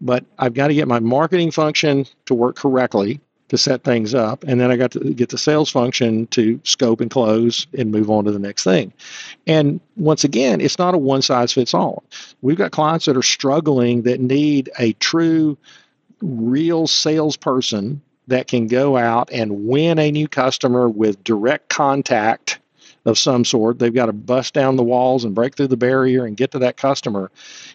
but 0.01 0.25
I've 0.39 0.53
got 0.53 0.67
to 0.67 0.73
get 0.73 0.87
my 0.87 0.99
marketing 0.99 1.51
function 1.51 2.05
to 2.25 2.33
work 2.33 2.55
correctly 2.55 3.19
to 3.49 3.57
set 3.57 3.83
things 3.83 4.13
up. 4.15 4.43
And 4.45 4.61
then 4.61 4.71
I 4.71 4.77
got 4.77 4.91
to 4.91 5.13
get 5.13 5.29
the 5.29 5.37
sales 5.37 5.69
function 5.69 6.27
to 6.27 6.59
scope 6.63 7.01
and 7.01 7.11
close 7.11 7.67
and 7.77 7.91
move 7.91 8.09
on 8.09 8.25
to 8.25 8.31
the 8.31 8.39
next 8.39 8.63
thing. 8.63 8.93
And 9.45 9.79
once 9.97 10.23
again, 10.23 10.61
it's 10.61 10.79
not 10.79 10.95
a 10.95 10.97
one 10.97 11.21
size 11.21 11.51
fits 11.53 11.73
all. 11.73 12.03
We've 12.41 12.57
got 12.57 12.71
clients 12.71 13.05
that 13.05 13.17
are 13.17 13.23
struggling 13.23 14.03
that 14.03 14.19
need 14.19 14.69
a 14.79 14.93
true, 14.93 15.57
real 16.21 16.87
salesperson 16.87 18.01
that 18.27 18.47
can 18.47 18.67
go 18.67 18.95
out 18.95 19.29
and 19.31 19.65
win 19.65 19.97
a 19.97 20.11
new 20.11 20.27
customer 20.27 20.87
with 20.87 21.23
direct 21.23 21.69
contact 21.69 22.58
of 23.05 23.17
some 23.17 23.45
sort. 23.45 23.79
They've 23.79 23.93
got 23.93 24.07
to 24.07 24.13
bust 24.13 24.53
down 24.53 24.75
the 24.75 24.83
walls 24.83 25.23
and 25.23 25.35
break 25.35 25.55
through 25.55 25.67
the 25.67 25.77
barrier 25.77 26.25
and 26.25 26.37
get 26.37 26.51
to 26.51 26.59
that 26.59 26.77
customer. 26.77 27.31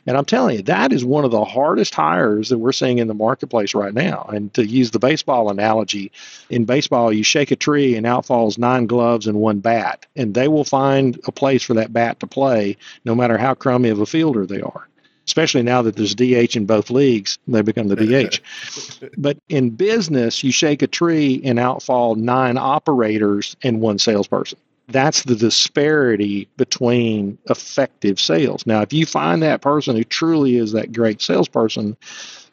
And 0.07 0.17
I'm 0.17 0.25
telling 0.25 0.57
you, 0.57 0.63
that 0.63 0.93
is 0.93 1.05
one 1.05 1.25
of 1.25 1.31
the 1.31 1.45
hardest 1.45 1.95
hires 1.95 2.49
that 2.49 2.59
we're 2.59 2.73
seeing 2.73 2.99
in 2.99 3.09
the 3.09 3.15
marketplace 3.15 3.75
right 3.75 3.95
now. 3.95 4.29
And 4.33 4.53
to 4.55 4.67
use 4.67 4.91
the 4.91 4.99
baseball 4.99 5.51
analogy, 5.51 6.13
in 6.51 6.65
baseball, 6.65 7.13
you 7.13 7.25
shake 7.25 7.51
a 7.51 7.57
tree 7.57 7.97
and 7.97 8.07
out 8.07 8.27
falls 8.27 8.59
nine 8.59 8.87
gloves 8.87 9.27
and 9.27 9.39
one 9.39 9.61
bat. 9.61 10.07
And 10.17 10.35
they 10.35 10.49
will 10.49 10.65
find 10.65 11.19
a 11.27 11.33
place 11.33 11.63
for 11.63 11.75
that 11.75 11.93
bat 11.93 12.21
to 12.21 12.27
play 12.27 12.77
no 13.05 13.15
matter 13.15 13.39
how 13.39 13.55
crummy 13.55 13.89
of 13.89 14.01
a 14.01 14.07
fielder 14.07 14.47
they 14.47 14.61
are 14.61 14.89
especially 15.27 15.63
now 15.63 15.81
that 15.81 15.97
there's 15.97 16.15
DH 16.15 16.55
in 16.55 16.67
both 16.67 16.91
leagues, 16.91 17.39
they 17.49 17.63
become 17.63 17.89
the 17.89 17.97
DH. 17.97 18.41
but 19.17 19.39
in 19.49 19.71
business, 19.71 20.45
you 20.45 20.53
shake 20.53 20.83
a 20.83 20.87
tree 20.87 21.41
and 21.45 21.59
outfall 21.59 22.15
nine 22.15 22.59
operators 22.59 23.57
and 23.63 23.81
one 23.81 23.99
salesperson 23.99 24.59
that's 24.89 25.23
the 25.23 25.35
disparity 25.35 26.49
between 26.57 27.39
effective 27.49 28.21
sales. 28.21 28.67
Now, 28.67 28.83
if 28.83 28.93
you 28.93 29.07
find 29.07 29.43
that 29.43 29.63
person 29.63 29.97
who 29.97 30.05
truly 30.05 30.57
is 30.57 30.73
that 30.73 30.93
great 30.93 31.23
salesperson, 31.23 31.97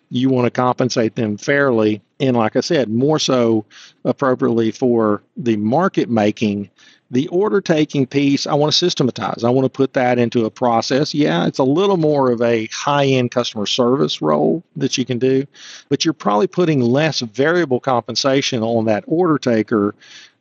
you 0.10 0.30
want 0.30 0.46
to 0.46 0.52
compensate 0.52 1.16
them 1.16 1.38
fairly. 1.38 2.02
And 2.20 2.38
like 2.38 2.56
I 2.56 2.62
said, 2.62 2.90
more 2.90 3.20
so 3.20 3.66
appropriately 4.06 4.72
for 4.72 5.24
the 5.38 5.58
market 5.58 6.10
making. 6.10 6.70
The 7.12 7.28
order 7.28 7.60
taking 7.60 8.08
piece, 8.08 8.48
I 8.48 8.54
want 8.54 8.72
to 8.72 8.78
systematize. 8.78 9.44
I 9.44 9.50
want 9.50 9.66
to 9.66 9.70
put 9.70 9.94
that 9.94 10.18
into 10.18 10.46
a 10.46 10.50
process. 10.50 11.14
Yeah, 11.14 11.46
it's 11.46 11.60
a 11.60 11.64
little 11.64 11.98
more 11.98 12.32
of 12.32 12.42
a 12.42 12.68
high 12.68 13.06
end 13.06 13.32
customer 13.32 13.66
service 13.66 14.22
role 14.22 14.64
that 14.78 14.98
you 14.98 15.04
can 15.04 15.20
do, 15.20 15.46
but 15.90 16.06
you're 16.06 16.14
probably 16.14 16.48
putting 16.48 16.80
less 16.80 17.20
variable 17.20 17.82
compensation 17.82 18.64
on 18.64 18.86
that 18.86 19.04
order 19.08 19.38
taker 19.38 19.94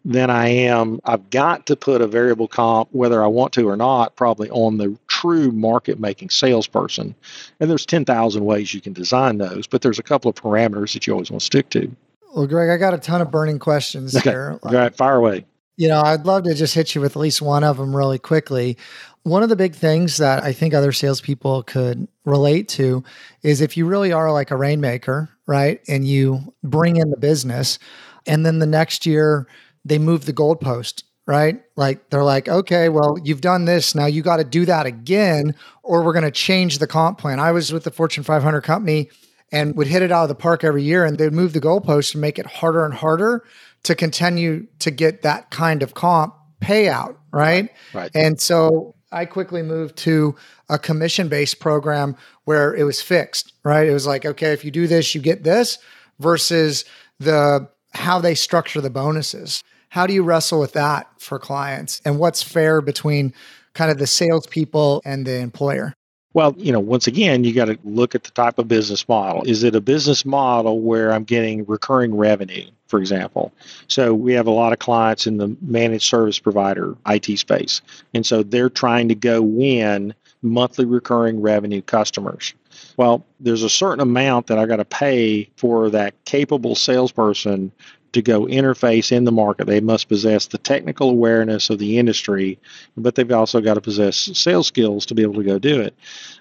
than 0.05 0.31
I 0.31 0.49
am. 0.49 1.01
I've 1.05 1.29
got 1.31 1.67
to 1.67 1.77
put 1.77 2.01
a 2.01 2.07
variable 2.07 2.49
comp, 2.49 2.89
whether 2.93 3.23
I 3.23 3.27
want 3.27 3.53
to 3.55 3.69
or 3.69 3.77
not, 3.77 4.17
probably 4.17 4.49
on 4.51 4.79
the 4.79 4.97
true 5.09 5.53
market 5.53 6.01
making 6.01 6.31
salesperson. 6.31 7.15
And 7.61 7.71
there's 7.71 7.85
10,000 7.85 8.45
ways 8.45 8.73
you 8.73 8.81
can 8.81 8.95
design 8.95 9.39
those, 9.39 9.67
but 9.67 9.83
there's 9.83 9.99
a 9.99 10.03
couple 10.03 10.31
of 10.31 10.37
parameters 10.37 10.95
that 10.95 11.07
you 11.07 11.13
always 11.13 11.31
want 11.31 11.41
to 11.41 11.47
stick 11.47 11.69
to. 11.71 11.95
Well, 12.35 12.47
Greg, 12.47 12.71
I 12.71 12.77
got 12.77 12.95
a 12.95 12.99
ton 12.99 13.21
of 13.21 13.31
burning 13.31 13.59
questions 13.59 14.17
okay. 14.17 14.31
here. 14.31 14.59
All 14.63 14.73
right, 14.73 14.95
fire 14.95 15.17
away. 15.17 15.45
you 15.81 15.89
know, 15.89 16.03
I'd 16.03 16.27
love 16.27 16.45
to 16.45 16.55
just 16.55 16.75
hit 16.75 16.95
you 16.95 17.01
with 17.01 17.17
at 17.17 17.21
least 17.21 17.41
one 17.41 17.65
of 17.65 17.79
them 17.79 17.97
really 17.97 18.19
quickly. 18.19 18.77
One 19.23 19.43
of 19.43 19.49
the 19.49 19.57
big 19.57 19.75
things 19.75 20.19
that 20.19 20.43
I 20.43 20.53
think 20.53 20.75
other 20.75 20.93
salespeople 20.93 21.63
could 21.63 22.07
relate 22.27 22.69
to 22.69 23.03
is 23.43 23.61
if 23.61 23.77
you 23.77 23.87
really 23.87 24.13
are 24.13 24.31
like 24.31 24.51
a 24.51 24.57
rainmaker, 24.57 25.31
right? 25.47 25.81
And 25.89 26.07
you 26.07 26.55
bring 26.63 26.97
in 26.97 27.11
the 27.11 27.17
business, 27.17 27.79
and 28.27 28.45
then 28.45 28.59
the 28.59 28.67
next 28.67 29.07
year 29.07 29.47
they 29.85 29.99
move 29.99 30.27
the 30.27 30.33
goalpost, 30.33 31.05
right? 31.27 31.63
Like 31.77 32.11
they're 32.11 32.25
like, 32.25 32.49
okay, 32.49 32.89
well, 32.89 33.17
you've 33.23 33.41
done 33.41 33.65
this. 33.65 33.95
Now 33.95 34.07
you 34.07 34.23
got 34.23 34.37
to 34.37 34.45
do 34.45 34.67
that 34.67 34.87
again, 34.87 35.55
or 35.83 36.03
we're 36.03 36.13
going 36.13 36.25
to 36.25 36.31
change 36.31 36.79
the 36.79 36.87
comp 36.87 37.19
plan. 37.19 37.41
I 37.41 37.53
was 37.53 37.73
with 37.73 37.85
the 37.85 37.91
Fortune 37.91 38.25
500 38.25 38.61
company 38.63 39.11
and 39.53 39.75
would 39.77 39.87
hit 39.87 40.03
it 40.03 40.13
out 40.13 40.23
of 40.23 40.29
the 40.29 40.35
park 40.35 40.63
every 40.63 40.83
year, 40.83 41.05
and 41.05 41.19
they'd 41.19 41.33
move 41.33 41.53
the 41.53 41.61
goalpost 41.61 42.15
and 42.15 42.21
make 42.21 42.39
it 42.39 42.47
harder 42.47 42.85
and 42.85 42.95
harder 42.95 43.45
to 43.83 43.95
continue 43.95 44.67
to 44.79 44.91
get 44.91 45.23
that 45.23 45.51
kind 45.51 45.83
of 45.83 45.95
comp 45.95 46.35
payout, 46.61 47.17
right? 47.33 47.71
Right. 47.93 48.11
And 48.15 48.41
so 48.41 48.95
I 49.11 49.25
quickly 49.25 49.63
moved 49.63 49.97
to 49.99 50.37
a 50.69 50.79
commission 50.79 51.29
based 51.29 51.59
program 51.59 52.17
where 52.45 52.75
it 52.75 52.85
was 52.85 53.03
fixed, 53.03 53.55
right? 53.65 53.87
It 53.89 53.93
was 53.93 54.07
like, 54.07 54.25
okay, 54.25 54.53
if 54.53 54.65
you 54.65 54.71
do 54.71 54.87
this, 54.87 55.15
you 55.15 55.21
get 55.21 55.43
this 55.43 55.79
versus 56.19 56.85
the 57.19 57.69
how 57.93 58.21
they 58.21 58.35
structure 58.35 58.81
the 58.81 58.91
bonuses. 58.91 59.63
How 59.91 60.07
do 60.07 60.15
you 60.15 60.23
wrestle 60.23 60.61
with 60.61 60.73
that 60.75 61.09
for 61.19 61.39
clients? 61.39 62.01
And 62.05 62.19
what's 62.19 62.43
fair 62.43 62.81
between 62.81 63.35
kind 63.75 63.91
of 63.91 63.99
the 63.99 64.07
salespeople 64.07 65.03
and 65.05 65.27
the 65.27 65.39
employer? 65.41 65.93
Well, 66.33 66.55
you 66.57 66.71
know, 66.71 66.79
once 66.79 67.09
again, 67.09 67.43
you 67.43 67.53
got 67.53 67.65
to 67.65 67.79
look 67.83 68.15
at 68.15 68.23
the 68.23 68.31
type 68.31 68.61
of 68.61 68.69
business 68.69 69.09
model. 69.09 69.43
Is 69.45 69.65
it 69.65 69.75
a 69.75 69.81
business 69.81 70.25
model 70.25 70.81
where 70.81 71.13
I'm 71.13 71.25
getting 71.25 71.65
recurring 71.67 72.17
revenue, 72.17 72.71
for 72.87 73.01
example? 73.01 73.53
So 73.89 74.15
we 74.15 74.33
have 74.35 74.47
a 74.47 74.53
lot 74.53 74.73
of 74.73 74.79
clients 74.79 75.27
in 75.27 75.39
the 75.39 75.57
managed 75.61 76.05
service 76.05 76.39
provider 76.39 76.97
IT 77.09 77.37
space. 77.37 77.83
And 78.15 78.25
so 78.25 78.45
they're 78.45 78.71
trying 78.71 79.09
to 79.09 79.17
go 79.17 79.43
win 79.43 80.15
monthly 80.43 80.85
recurring 80.85 81.43
revenue 81.43 81.83
customers. 81.83 82.55
Well, 82.97 83.27
there's 83.41 83.65
a 83.65 83.71
certain 83.71 84.01
amount 84.01 84.47
that 84.47 84.59
I 84.59 84.67
got 84.67 84.77
to 84.77 84.85
pay 84.85 85.51
for 85.57 85.91
that 85.91 86.15
capable 86.27 86.77
salesperson 86.77 87.73
to 88.13 88.23
go 88.23 88.47
interface 88.47 89.13
in 89.13 89.25
the 89.25 89.33
market. 89.33 89.67
They 89.67 89.81
must 89.81 90.09
possess 90.09 90.47
the 90.47 90.59
technical 90.59 91.11
awareness 91.11 91.71
of 91.71 91.79
the 91.79 91.99
industry, 91.99 92.59
but 92.97 93.15
they've 93.15 93.31
also 93.31 93.61
got 93.61 93.75
to 93.75 93.81
possess 93.81 94.17
sales 94.17 94.67
skills 94.67 95.07
to 95.07 95.15
be 95.15 95.23
able 95.23 95.35
to 95.35 95.45
go 95.45 95.59
do 95.59 95.81
it. 95.81 95.95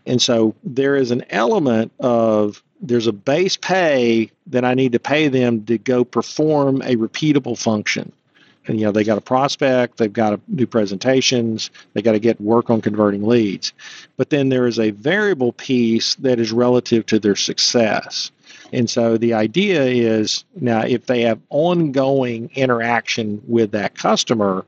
And 0.05 0.21
so 0.21 0.55
there 0.63 0.95
is 0.95 1.11
an 1.11 1.25
element 1.29 1.91
of 1.99 2.63
there's 2.81 3.07
a 3.07 3.13
base 3.13 3.57
pay 3.57 4.31
that 4.47 4.65
I 4.65 4.73
need 4.73 4.93
to 4.93 4.99
pay 4.99 5.27
them 5.27 5.65
to 5.65 5.77
go 5.77 6.03
perform 6.03 6.81
a 6.81 6.95
repeatable 6.95 7.57
function. 7.57 8.11
And 8.67 8.79
you 8.79 8.85
know, 8.85 8.91
they 8.91 9.03
got 9.03 9.15
to 9.15 9.21
prospect, 9.21 9.97
they've 9.97 10.13
got 10.13 10.31
to 10.31 10.39
do 10.53 10.67
presentations, 10.67 11.71
they 11.93 12.01
got 12.01 12.11
to 12.11 12.19
get 12.19 12.39
work 12.39 12.69
on 12.69 12.81
converting 12.81 13.25
leads. 13.25 13.73
But 14.15 14.29
then 14.29 14.49
there 14.49 14.67
is 14.67 14.79
a 14.79 14.91
variable 14.91 15.53
piece 15.53 16.15
that 16.15 16.39
is 16.39 16.51
relative 16.51 17.05
to 17.07 17.19
their 17.19 17.35
success. 17.35 18.31
And 18.71 18.89
so 18.89 19.17
the 19.17 19.33
idea 19.33 19.83
is 19.83 20.43
now 20.55 20.81
if 20.81 21.05
they 21.05 21.21
have 21.21 21.39
ongoing 21.49 22.49
interaction 22.55 23.41
with 23.47 23.71
that 23.71 23.95
customer, 23.95 24.65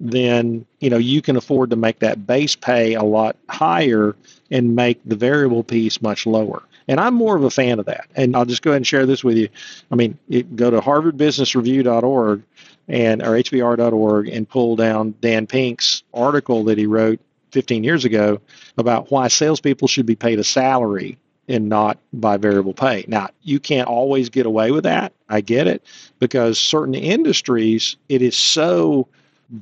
then 0.00 0.66
you 0.80 0.90
know 0.90 0.96
you 0.96 1.22
can 1.22 1.36
afford 1.36 1.70
to 1.70 1.76
make 1.76 2.00
that 2.00 2.26
base 2.26 2.56
pay 2.56 2.94
a 2.94 3.02
lot 3.02 3.36
higher 3.48 4.16
and 4.50 4.74
make 4.74 5.00
the 5.04 5.16
variable 5.16 5.62
piece 5.62 6.02
much 6.02 6.26
lower. 6.26 6.62
And 6.88 7.00
I'm 7.00 7.14
more 7.14 7.36
of 7.36 7.44
a 7.44 7.50
fan 7.50 7.78
of 7.78 7.86
that. 7.86 8.06
And 8.14 8.36
I'll 8.36 8.44
just 8.44 8.62
go 8.62 8.70
ahead 8.70 8.78
and 8.78 8.86
share 8.86 9.06
this 9.06 9.24
with 9.24 9.36
you. 9.36 9.48
I 9.90 9.94
mean, 9.94 10.18
it, 10.28 10.54
go 10.54 10.70
to 10.70 10.80
harvardbusinessreview.org 10.80 12.42
and 12.88 13.22
or 13.22 13.30
hbr.org 13.30 14.28
and 14.28 14.48
pull 14.48 14.76
down 14.76 15.14
Dan 15.20 15.46
Pink's 15.46 16.02
article 16.12 16.64
that 16.64 16.76
he 16.76 16.86
wrote 16.86 17.20
15 17.52 17.84
years 17.84 18.04
ago 18.04 18.40
about 18.76 19.10
why 19.10 19.28
salespeople 19.28 19.88
should 19.88 20.06
be 20.06 20.16
paid 20.16 20.38
a 20.38 20.44
salary 20.44 21.16
and 21.48 21.68
not 21.68 21.98
by 22.12 22.36
variable 22.36 22.74
pay. 22.74 23.04
Now, 23.08 23.28
you 23.42 23.60
can't 23.60 23.88
always 23.88 24.30
get 24.30 24.46
away 24.46 24.70
with 24.70 24.84
that. 24.84 25.12
I 25.28 25.40
get 25.40 25.66
it 25.66 25.82
because 26.18 26.58
certain 26.58 26.94
industries, 26.94 27.96
it 28.08 28.22
is 28.22 28.36
so 28.36 29.08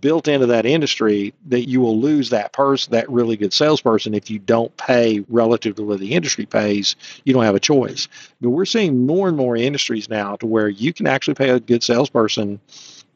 built 0.00 0.28
into 0.28 0.46
that 0.46 0.64
industry 0.64 1.34
that 1.46 1.68
you 1.68 1.80
will 1.80 1.98
lose 1.98 2.30
that 2.30 2.52
person, 2.52 2.92
that 2.92 3.10
really 3.10 3.36
good 3.36 3.52
salesperson, 3.52 4.14
if 4.14 4.30
you 4.30 4.38
don't 4.38 4.74
pay 4.76 5.24
relative 5.28 5.74
to 5.76 5.82
what 5.82 5.98
the 5.98 6.14
industry 6.14 6.46
pays. 6.46 6.94
You 7.24 7.34
don't 7.34 7.44
have 7.44 7.56
a 7.56 7.60
choice. 7.60 8.08
But 8.40 8.50
we're 8.50 8.64
seeing 8.64 9.06
more 9.06 9.28
and 9.28 9.36
more 9.36 9.56
industries 9.56 10.08
now 10.08 10.36
to 10.36 10.46
where 10.46 10.68
you 10.68 10.92
can 10.92 11.06
actually 11.06 11.34
pay 11.34 11.50
a 11.50 11.60
good 11.60 11.82
salesperson 11.82 12.60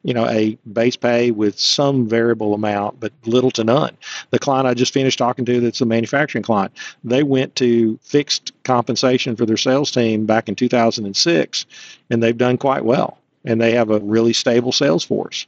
you 0.07 0.15
know, 0.15 0.29
a 0.29 0.57
base 0.73 0.95
pay 0.95 1.33
with 1.33 1.59
some 1.59 2.09
variable 2.09 2.55
amount, 2.55 3.01
but 3.01 3.13
little 3.25 3.51
to 3.51 3.65
none. 3.65 3.97
The 4.31 4.39
client 4.39 4.69
I 4.69 4.73
just 4.73 4.95
finished 4.95 5.19
talking 5.19 5.45
to, 5.47 5.59
that's 5.61 5.81
a 5.81 5.85
manufacturing 5.85 6.45
client, 6.45 6.73
they 7.03 7.25
went 7.25 7.57
to 7.57 7.99
fixed 8.03 8.53
compensation 8.63 9.35
for 9.35 9.45
their 9.47 9.57
sales 9.57 9.91
team 9.91 10.25
back 10.25 10.49
in 10.49 10.55
2006, 10.55 11.67
and 12.09 12.23
they've 12.23 12.39
done 12.39 12.57
quite 12.57 12.85
well. 12.85 13.19
And 13.45 13.61
they 13.61 13.73
have 13.73 13.91
a 13.91 13.99
really 13.99 14.33
stable 14.33 14.71
sales 14.71 15.03
force. 15.03 15.45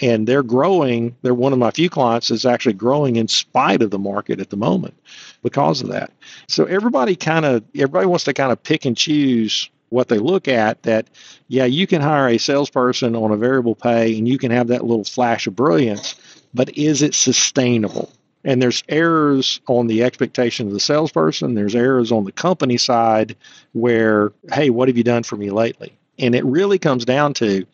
And 0.00 0.26
they're 0.26 0.42
growing. 0.42 1.14
They're 1.20 1.34
one 1.34 1.52
of 1.52 1.58
my 1.58 1.70
few 1.70 1.90
clients 1.90 2.28
that's 2.28 2.46
actually 2.46 2.74
growing 2.74 3.16
in 3.16 3.28
spite 3.28 3.82
of 3.82 3.90
the 3.90 3.98
market 3.98 4.40
at 4.40 4.48
the 4.48 4.56
moment 4.56 4.94
because 5.42 5.82
of 5.82 5.88
that. 5.88 6.12
So 6.46 6.64
everybody 6.64 7.14
kind 7.14 7.44
of 7.44 7.62
everybody 7.74 8.06
wants 8.06 8.24
to 8.24 8.32
kind 8.32 8.52
of 8.52 8.62
pick 8.62 8.86
and 8.86 8.96
choose 8.96 9.68
what 9.90 10.08
they 10.08 10.18
look 10.18 10.48
at 10.48 10.82
that 10.82 11.06
yeah 11.48 11.64
you 11.64 11.86
can 11.86 12.00
hire 12.00 12.28
a 12.28 12.38
salesperson 12.38 13.16
on 13.16 13.30
a 13.30 13.36
variable 13.36 13.74
pay 13.74 14.16
and 14.16 14.28
you 14.28 14.38
can 14.38 14.50
have 14.50 14.68
that 14.68 14.84
little 14.84 15.04
flash 15.04 15.46
of 15.46 15.56
brilliance 15.56 16.14
but 16.54 16.76
is 16.76 17.02
it 17.02 17.14
sustainable? 17.14 18.10
And 18.44 18.62
there's 18.62 18.84
errors 18.88 19.60
on 19.66 19.88
the 19.88 20.02
expectation 20.02 20.66
of 20.66 20.72
the 20.72 20.80
salesperson. 20.80 21.54
There's 21.54 21.74
errors 21.74 22.12
on 22.12 22.24
the 22.24 22.32
company 22.32 22.76
side 22.76 23.36
where 23.72 24.32
hey 24.52 24.70
what 24.70 24.88
have 24.88 24.96
you 24.96 25.04
done 25.04 25.22
for 25.22 25.36
me 25.36 25.50
lately? 25.50 25.92
And 26.18 26.34
it 26.34 26.44
really 26.44 26.78
comes 26.78 27.04
down 27.04 27.34
to 27.34 27.66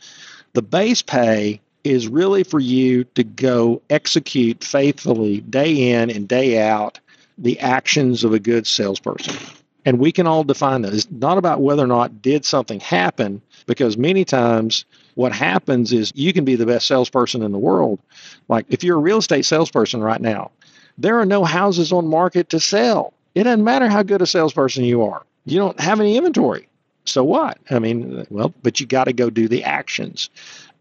the 0.52 0.62
base 0.62 1.02
pay 1.02 1.60
is 1.84 2.08
really 2.08 2.44
for 2.44 2.60
you 2.60 3.04
to 3.14 3.22
go 3.22 3.82
execute 3.90 4.64
faithfully 4.64 5.40
day 5.42 5.92
in 5.92 6.10
and 6.10 6.26
day 6.26 6.60
out 6.60 6.98
the 7.36 7.58
actions 7.60 8.24
of 8.24 8.32
a 8.32 8.38
good 8.38 8.66
salesperson 8.66 9.36
and 9.84 9.98
we 9.98 10.12
can 10.12 10.26
all 10.26 10.44
define 10.44 10.82
that. 10.82 10.94
It's 10.94 11.10
not 11.10 11.38
about 11.38 11.60
whether 11.60 11.84
or 11.84 11.88
not 11.88 12.22
did 12.22 12.44
something 12.44 12.80
happen, 12.80 13.42
because 13.66 13.96
many 13.96 14.24
times 14.24 14.84
what 15.14 15.32
happens 15.32 15.92
is 15.92 16.12
you 16.14 16.32
can 16.32 16.44
be 16.44 16.56
the 16.56 16.66
best 16.66 16.86
salesperson 16.86 17.42
in 17.42 17.52
the 17.52 17.58
world. 17.58 18.00
Like 18.48 18.66
if 18.68 18.82
you're 18.82 18.96
a 18.96 19.00
real 19.00 19.18
estate 19.18 19.44
salesperson 19.44 20.02
right 20.02 20.20
now, 20.20 20.50
there 20.98 21.18
are 21.18 21.26
no 21.26 21.44
houses 21.44 21.92
on 21.92 22.06
market 22.06 22.50
to 22.50 22.60
sell. 22.60 23.14
It 23.34 23.44
doesn't 23.44 23.64
matter 23.64 23.88
how 23.88 24.02
good 24.02 24.22
a 24.22 24.26
salesperson 24.26 24.84
you 24.84 25.02
are. 25.02 25.24
You 25.44 25.58
don't 25.58 25.80
have 25.80 26.00
any 26.00 26.16
inventory. 26.16 26.68
So 27.04 27.22
what? 27.24 27.58
I 27.70 27.78
mean, 27.78 28.26
well, 28.30 28.54
but 28.62 28.80
you 28.80 28.86
got 28.86 29.04
to 29.04 29.12
go 29.12 29.28
do 29.28 29.48
the 29.48 29.64
actions. 29.64 30.30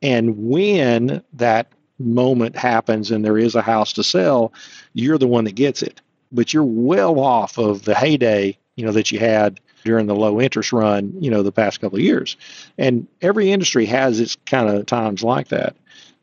And 0.02 0.50
when 0.50 1.24
that 1.34 1.68
moment 2.00 2.56
happens 2.56 3.12
and 3.12 3.26
there 3.26 3.38
is 3.38 3.56
a 3.56 3.62
house 3.62 3.94
to 3.94 4.04
sell, 4.04 4.54
you're 4.94 5.18
the 5.18 5.28
one 5.28 5.44
that 5.46 5.56
gets 5.56 5.82
it. 5.82 6.02
But 6.32 6.54
you're 6.54 6.64
well 6.64 7.20
off 7.20 7.58
of 7.58 7.84
the 7.84 7.96
heyday 7.96 8.58
you 8.76 8.86
know, 8.86 8.92
that 8.92 9.12
you 9.12 9.20
had 9.20 9.60
during 9.84 10.08
the 10.08 10.16
low 10.16 10.40
interest 10.40 10.72
run, 10.72 11.14
you 11.20 11.30
know, 11.30 11.44
the 11.44 11.52
past 11.52 11.82
couple 11.82 11.98
of 11.98 12.04
years. 12.04 12.38
And 12.78 13.08
every 13.22 13.52
industry 13.52 13.86
has 13.86 14.20
its 14.20 14.38
kind 14.46 14.70
of 14.70 14.86
times 14.86 15.24
like 15.24 15.50
that. 15.50 15.76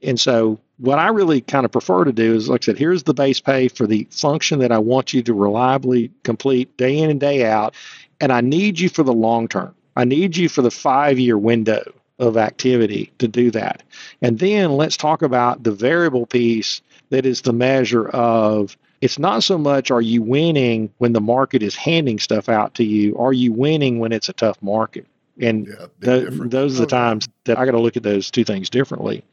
And 0.03 0.19
so 0.19 0.59
what 0.79 0.99
I 0.99 1.09
really 1.09 1.43
kind 1.43 1.67
of 1.67 1.73
prefer 1.73 2.05
to 2.05 2.13
do 2.13 2.35
is, 2.35 2.49
like 2.49 2.65
I 2.65 2.67
said, 2.67 2.79
here's 2.79 3.03
the 3.03 3.15
base 3.15 3.41
pay 3.41 3.69
for 3.69 3.87
the 3.87 4.07
function 4.11 4.59
that 4.61 4.73
I 4.73 4.79
want 4.79 5.13
you 5.13 5.23
to 5.23 5.35
reliably 5.35 6.11
complete 6.23 6.75
day 6.77 6.99
in 6.99 7.11
and 7.11 7.21
day 7.21 7.45
out. 7.45 7.75
And 8.21 8.33
I 8.33 8.41
need 8.41 8.81
you 8.81 8.89
for 8.89 9.03
the 9.03 9.13
long 9.13 9.47
term. 9.47 9.75
I 9.97 10.05
need 10.05 10.37
you 10.37 10.49
for 10.49 10.63
the 10.63 10.71
five 10.71 11.19
year 11.19 11.37
window 11.37 11.93
of 12.19 12.37
activity 12.37 13.13
to 13.19 13.29
do 13.29 13.51
that. 13.51 13.83
And 14.23 14.39
then 14.39 14.73
let's 14.73 14.97
talk 14.97 15.23
about 15.23 15.63
the 15.65 15.73
variable 15.73 16.27
piece 16.27 16.81
that 17.11 17.27
is 17.27 17.43
the 17.43 17.53
measure 17.53 18.09
of 18.09 18.77
it's 19.01 19.19
not 19.19 19.43
so 19.43 19.57
much 19.57 19.91
are 19.91 20.03
you 20.03 20.23
winning 20.23 20.93
when 20.99 21.13
the 21.13 21.21
market 21.21 21.63
is 21.63 21.75
handing 21.75 22.19
stuff 22.19 22.49
out 22.49 22.75
to 22.75 22.85
you, 22.85 23.17
are 23.19 23.33
you 23.33 23.53
winning 23.53 23.99
when 23.99 24.13
it's 24.13 24.29
a 24.29 24.35
tough 24.35 24.61
market? 24.63 25.07
And 25.41 25.69
yeah, 25.69 25.87
th- 26.03 26.29
those 26.31 26.77
are 26.77 26.83
the 26.83 26.87
times 26.87 27.29
that 27.45 27.59
I 27.59 27.65
got 27.65 27.71
to 27.71 27.81
look 27.81 27.97
at 27.97 28.03
those 28.03 28.31
two 28.31 28.45
things 28.45 28.69
differently. 28.69 29.25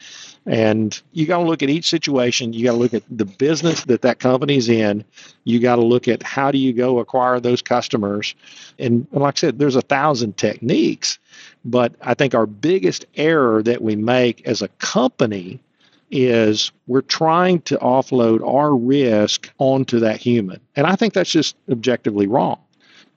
And 0.45 0.99
you 1.11 1.25
got 1.25 1.39
to 1.39 1.43
look 1.43 1.61
at 1.61 1.69
each 1.69 1.89
situation. 1.89 2.53
You 2.53 2.63
got 2.63 2.71
to 2.71 2.77
look 2.77 2.93
at 2.93 3.03
the 3.09 3.25
business 3.25 3.83
that 3.85 4.03
that 4.03 4.19
company's 4.19 4.69
in. 4.69 5.03
You 5.43 5.59
got 5.59 5.75
to 5.75 5.83
look 5.83 6.07
at 6.07 6.23
how 6.23 6.51
do 6.51 6.57
you 6.57 6.71
go 6.71 6.99
acquire 6.99 7.41
those 7.41 7.61
customers. 7.61 8.33
And, 8.79 9.05
and 9.11 9.21
like 9.21 9.37
I 9.37 9.39
said, 9.39 9.59
there's 9.59 9.75
a 9.75 9.81
thousand 9.81 10.37
techniques. 10.37 11.19
But 11.65 11.93
I 11.99 12.13
think 12.13 12.33
our 12.33 12.45
biggest 12.45 13.05
error 13.15 13.61
that 13.63 13.81
we 13.81 13.97
make 13.97 14.47
as 14.47 14.61
a 14.61 14.69
company 14.79 15.59
is 16.09 16.71
we're 16.87 17.01
trying 17.01 17.61
to 17.61 17.77
offload 17.77 18.45
our 18.47 18.75
risk 18.75 19.51
onto 19.57 19.99
that 19.99 20.19
human. 20.19 20.59
And 20.75 20.87
I 20.87 20.95
think 20.95 21.13
that's 21.13 21.29
just 21.29 21.55
objectively 21.69 22.27
wrong. 22.27 22.59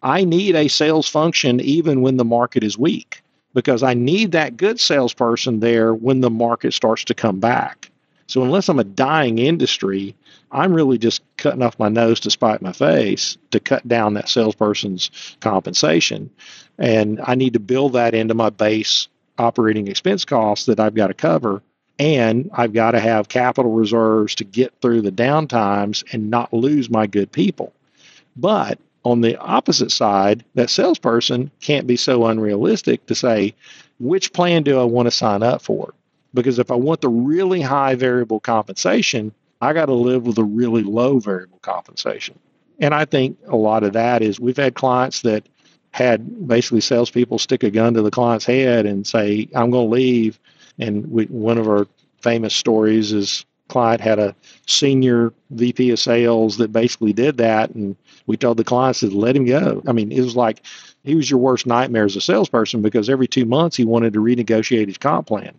I 0.02 0.24
need 0.24 0.56
a 0.56 0.68
sales 0.68 1.08
function 1.08 1.60
even 1.60 2.00
when 2.00 2.16
the 2.16 2.24
market 2.24 2.64
is 2.64 2.78
weak 2.78 3.22
because 3.54 3.82
I 3.82 3.94
need 3.94 4.32
that 4.32 4.56
good 4.56 4.80
salesperson 4.80 5.60
there 5.60 5.94
when 5.94 6.20
the 6.20 6.30
market 6.30 6.72
starts 6.72 7.04
to 7.04 7.14
come 7.14 7.40
back. 7.40 7.90
So 8.26 8.42
unless 8.42 8.68
I'm 8.68 8.78
a 8.78 8.84
dying 8.84 9.38
industry, 9.38 10.14
I'm 10.52 10.72
really 10.72 10.98
just 10.98 11.22
cutting 11.36 11.62
off 11.62 11.78
my 11.78 11.88
nose 11.88 12.20
to 12.20 12.30
spite 12.30 12.62
my 12.62 12.72
face 12.72 13.36
to 13.50 13.60
cut 13.60 13.86
down 13.86 14.14
that 14.14 14.28
salesperson's 14.28 15.10
compensation. 15.40 16.30
And 16.78 17.20
I 17.24 17.34
need 17.34 17.54
to 17.54 17.60
build 17.60 17.94
that 17.94 18.14
into 18.14 18.34
my 18.34 18.50
base 18.50 19.08
operating 19.38 19.88
expense 19.88 20.24
costs 20.24 20.66
that 20.66 20.78
I've 20.78 20.94
got 20.94 21.08
to 21.08 21.14
cover. 21.14 21.62
And 22.00 22.48
I've 22.54 22.72
got 22.72 22.92
to 22.92 22.98
have 22.98 23.28
capital 23.28 23.72
reserves 23.72 24.34
to 24.36 24.44
get 24.44 24.72
through 24.80 25.02
the 25.02 25.12
downtimes 25.12 26.02
and 26.14 26.30
not 26.30 26.50
lose 26.50 26.88
my 26.88 27.06
good 27.06 27.30
people. 27.30 27.74
But 28.36 28.78
on 29.04 29.20
the 29.20 29.36
opposite 29.36 29.92
side, 29.92 30.42
that 30.54 30.70
salesperson 30.70 31.50
can't 31.60 31.86
be 31.86 31.96
so 31.96 32.24
unrealistic 32.24 33.04
to 33.06 33.14
say, 33.14 33.54
which 33.98 34.32
plan 34.32 34.62
do 34.62 34.80
I 34.80 34.84
want 34.84 35.08
to 35.08 35.10
sign 35.10 35.42
up 35.42 35.60
for? 35.60 35.92
Because 36.32 36.58
if 36.58 36.70
I 36.70 36.74
want 36.74 37.02
the 37.02 37.10
really 37.10 37.60
high 37.60 37.96
variable 37.96 38.40
compensation, 38.40 39.34
I 39.60 39.74
got 39.74 39.86
to 39.86 39.94
live 39.94 40.26
with 40.26 40.38
a 40.38 40.44
really 40.44 40.82
low 40.82 41.18
variable 41.18 41.58
compensation. 41.60 42.38
And 42.78 42.94
I 42.94 43.04
think 43.04 43.36
a 43.46 43.56
lot 43.56 43.82
of 43.82 43.92
that 43.92 44.22
is 44.22 44.40
we've 44.40 44.56
had 44.56 44.74
clients 44.74 45.20
that 45.20 45.46
had 45.90 46.48
basically 46.48 46.80
salespeople 46.80 47.38
stick 47.38 47.62
a 47.62 47.70
gun 47.70 47.92
to 47.92 48.00
the 48.00 48.10
client's 48.10 48.46
head 48.46 48.86
and 48.86 49.06
say, 49.06 49.48
I'm 49.54 49.70
going 49.70 49.90
to 49.90 49.94
leave. 49.94 50.40
And 50.80 51.10
we, 51.10 51.26
one 51.26 51.58
of 51.58 51.68
our 51.68 51.86
famous 52.20 52.54
stories 52.54 53.12
is 53.12 53.44
client 53.68 54.00
had 54.00 54.18
a 54.18 54.34
senior 54.66 55.32
VP 55.50 55.90
of 55.90 55.98
sales 55.98 56.58
that 56.58 56.72
basically 56.72 57.12
did 57.12 57.36
that. 57.38 57.70
And 57.70 57.96
we 58.26 58.36
told 58.36 58.56
the 58.56 58.64
client, 58.64 58.96
said, 58.96 59.12
let 59.12 59.36
him 59.36 59.46
go. 59.46 59.82
I 59.86 59.92
mean, 59.92 60.12
it 60.12 60.20
was 60.20 60.36
like 60.36 60.64
he 61.04 61.14
was 61.14 61.30
your 61.30 61.38
worst 61.38 61.66
nightmare 61.66 62.04
as 62.04 62.16
a 62.16 62.20
salesperson 62.20 62.82
because 62.82 63.08
every 63.08 63.28
two 63.28 63.44
months 63.46 63.76
he 63.76 63.84
wanted 63.84 64.12
to 64.12 64.20
renegotiate 64.20 64.88
his 64.88 64.98
comp 64.98 65.28
plan. 65.28 65.54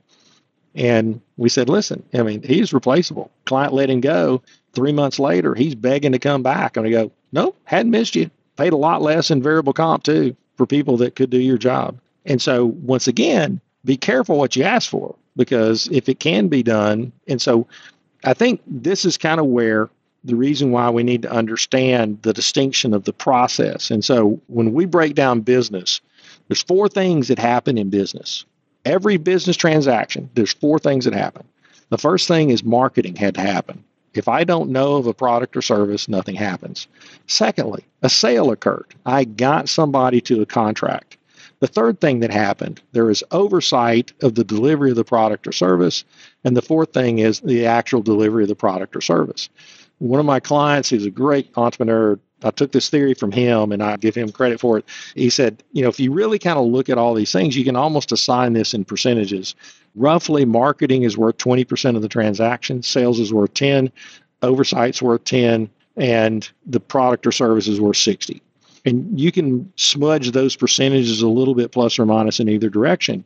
And 0.76 1.20
we 1.38 1.50
said, 1.50 1.70
listen, 1.70 2.04
I 2.14 2.22
mean, 2.22 2.44
he's 2.44 2.74
replaceable. 2.74 3.32
Client 3.46 3.74
let 3.74 3.90
him 3.90 4.02
go. 4.02 4.42
Three 4.74 4.94
months 4.94 5.20
later, 5.20 5.54
he's 5.54 5.76
begging 5.76 6.14
to 6.14 6.20
come 6.20 6.44
back. 6.44 6.78
And 6.78 6.86
we 6.86 6.92
go, 6.92 7.12
nope, 7.32 7.58
hadn't 7.66 7.92
missed 7.92 8.16
you. 8.16 8.30
Paid 8.56 8.74
a 8.74 8.78
lot 8.78 9.02
less 9.02 9.32
in 9.32 9.42
variable 9.42 9.74
comp 9.74 10.04
too 10.04 10.36
for 10.56 10.66
people 10.66 10.98
that 10.98 11.16
could 11.16 11.30
do 11.30 11.40
your 11.40 11.58
job. 11.58 11.98
And 12.26 12.42
so 12.42 12.66
once 12.66 13.08
again, 13.08 13.60
be 13.86 13.98
careful 13.98 14.38
what 14.38 14.56
you 14.56 14.64
ask 14.64 14.90
for 14.90 15.16
because 15.36 15.88
if 15.92 16.10
it 16.10 16.20
can 16.20 16.48
be 16.48 16.64
done, 16.64 17.12
and 17.28 17.42
so 17.42 17.68
I 18.24 18.34
think 18.34 18.62
this 18.68 19.06
is 19.06 19.18
kind 19.18 19.40
of 19.40 19.48
where 19.48 19.90
the 20.24 20.36
reason 20.36 20.72
why 20.72 20.90
we 20.90 21.04
need 21.04 21.24
to 21.24 21.32
understand 21.32 22.22
the 22.22 22.34
distinction 22.34 22.94
of 22.94 23.06
the 23.06 23.14
process. 23.14 23.90
And 23.90 24.06
so 24.06 24.40
when 24.48 24.74
we 24.74 24.86
break 24.86 25.16
down 25.16 25.42
business, 25.42 26.00
there's 26.48 26.62
four 26.62 26.88
things 26.88 27.28
that 27.30 27.40
happen 27.40 27.78
in 27.78 27.90
business 27.90 28.46
every 28.86 29.18
business 29.18 29.56
transaction, 29.58 30.30
there's 30.34 30.54
four 30.54 30.80
things 30.80 31.06
that 31.06 31.14
happen. 31.14 31.44
The 31.90 31.98
first 31.98 32.28
thing 32.28 32.50
is 32.50 32.64
marketing 32.64 33.16
had 33.16 33.36
to 33.36 33.42
happen. 33.42 33.84
If 34.14 34.28
I 34.28 34.44
don't 34.44 34.72
know 34.72 34.96
of 34.96 35.08
a 35.08 35.14
product 35.14 35.56
or 35.56 35.62
service, 35.62 36.10
nothing 36.10 36.36
happens. 36.36 36.88
Secondly, 37.28 37.86
a 38.02 38.10
sale 38.10 38.52
occurred. 38.52 38.94
I 39.06 39.24
got 39.24 39.70
somebody 39.70 40.20
to 40.22 40.42
a 40.42 40.46
contract. 40.46 41.18
The 41.62 41.68
third 41.68 42.02
thing 42.02 42.20
that 42.20 42.32
happened, 42.32 42.82
there 42.92 43.10
is 43.12 43.24
oversight 43.32 44.12
of 44.24 44.34
the 44.34 44.44
delivery 44.44 44.90
of 44.90 44.96
the 44.96 45.04
product 45.04 45.48
or 45.48 45.52
service. 45.52 46.04
And 46.44 46.58
the 46.58 46.62
fourth 46.62 46.92
thing 46.92 47.20
is 47.20 47.40
the 47.40 47.68
actual 47.68 48.02
delivery 48.02 48.44
of 48.44 48.50
the 48.50 48.56
product 48.56 48.96
or 48.96 49.02
service. 49.02 49.48
One 50.00 50.20
of 50.20 50.26
my 50.26 50.40
clients, 50.40 50.90
he's 50.90 51.06
a 51.06 51.12
great 51.12 51.52
entrepreneur, 51.56 52.20
I 52.44 52.50
took 52.50 52.72
this 52.72 52.90
theory 52.90 53.14
from 53.14 53.32
him 53.32 53.72
and 53.72 53.84
I 53.84 53.98
give 53.98 54.16
him 54.16 54.32
credit 54.32 54.60
for 54.60 54.80
it. 54.80 54.86
He 55.14 55.30
said, 55.30 55.64
you 55.74 55.84
know, 55.84 55.90
if 55.90 56.00
you 56.00 56.12
really 56.12 56.40
kind 56.40 56.58
of 56.58 56.66
look 56.66 56.90
at 56.90 56.98
all 56.98 57.14
these 57.14 57.32
things, 57.32 57.56
you 57.56 57.64
can 57.64 57.76
almost 57.76 58.12
assign 58.12 58.54
this 58.54 58.74
in 58.74 58.84
percentages. 58.84 59.54
Roughly, 59.94 60.46
marketing 60.46 61.04
is 61.04 61.18
worth 61.18 61.38
20% 61.38 61.96
of 61.96 62.02
the 62.02 62.08
transaction, 62.08 62.82
sales 62.82 63.20
is 63.20 63.32
worth 63.32 63.54
10, 63.54 63.92
oversight's 64.42 65.02
worth 65.02 65.24
10, 65.26 65.70
and 65.98 66.50
the 66.66 66.80
product 66.80 67.28
or 67.28 67.32
service 67.32 67.68
is 67.68 67.80
worth 67.80 67.98
60. 67.98 68.42
And 68.86 69.20
you 69.20 69.32
can 69.32 69.72
smudge 69.76 70.32
those 70.32 70.56
percentages 70.56 71.22
a 71.22 71.28
little 71.28 71.54
bit 71.54 71.72
plus 71.72 72.00
or 72.00 72.06
minus 72.06 72.40
in 72.40 72.50
either 72.50 72.70
direction. 72.70 73.24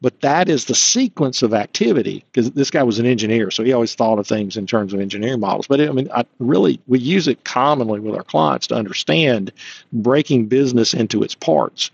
But 0.00 0.20
that 0.20 0.48
is 0.48 0.66
the 0.66 0.74
sequence 0.74 1.42
of 1.42 1.54
activity 1.54 2.24
because 2.30 2.50
this 2.50 2.70
guy 2.70 2.82
was 2.82 2.98
an 2.98 3.06
engineer, 3.06 3.50
so 3.50 3.64
he 3.64 3.72
always 3.72 3.94
thought 3.94 4.18
of 4.18 4.26
things 4.26 4.56
in 4.56 4.66
terms 4.66 4.92
of 4.92 5.00
engineering 5.00 5.40
models. 5.40 5.66
But 5.66 5.80
I 5.80 5.90
mean, 5.92 6.10
I 6.14 6.24
really 6.38 6.78
we 6.86 6.98
use 6.98 7.26
it 7.26 7.44
commonly 7.44 8.00
with 8.00 8.14
our 8.14 8.22
clients 8.22 8.66
to 8.66 8.74
understand 8.74 9.50
breaking 9.92 10.46
business 10.46 10.92
into 10.92 11.22
its 11.22 11.34
parts. 11.34 11.90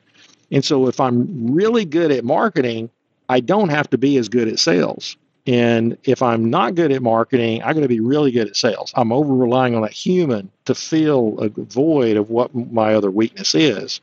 And 0.51 0.65
so, 0.65 0.89
if 0.89 0.99
I'm 0.99 1.55
really 1.55 1.85
good 1.85 2.11
at 2.11 2.25
marketing, 2.25 2.91
I 3.29 3.39
don't 3.39 3.69
have 3.69 3.89
to 3.91 3.99
be 3.99 4.17
as 4.17 4.29
good 4.29 4.49
at 4.49 4.59
sales. 4.59 5.17
And 5.47 5.97
if 6.05 6.23
I'm 6.23 6.51
not 6.51 6.75
good 6.75 6.93
at 6.93 7.03
marketing, 7.03 7.63
I'm 7.63 7.73
going 7.73 7.83
to 7.83 7.89
be 7.89 8.01
really 8.01 8.31
good 8.31 8.49
at 8.49 8.57
sales. 8.57 8.93
I'm 8.95 9.11
over 9.11 9.35
relying 9.35 9.75
on 9.75 9.83
that 9.83 9.93
human 9.93 10.51
to 10.67 10.75
fill 10.75 11.39
a 11.41 11.49
void 11.49 12.17
of 12.17 12.31
what 12.31 12.55
my 12.55 12.95
other 12.95 13.11
weakness 13.11 13.55
is. 13.55 14.01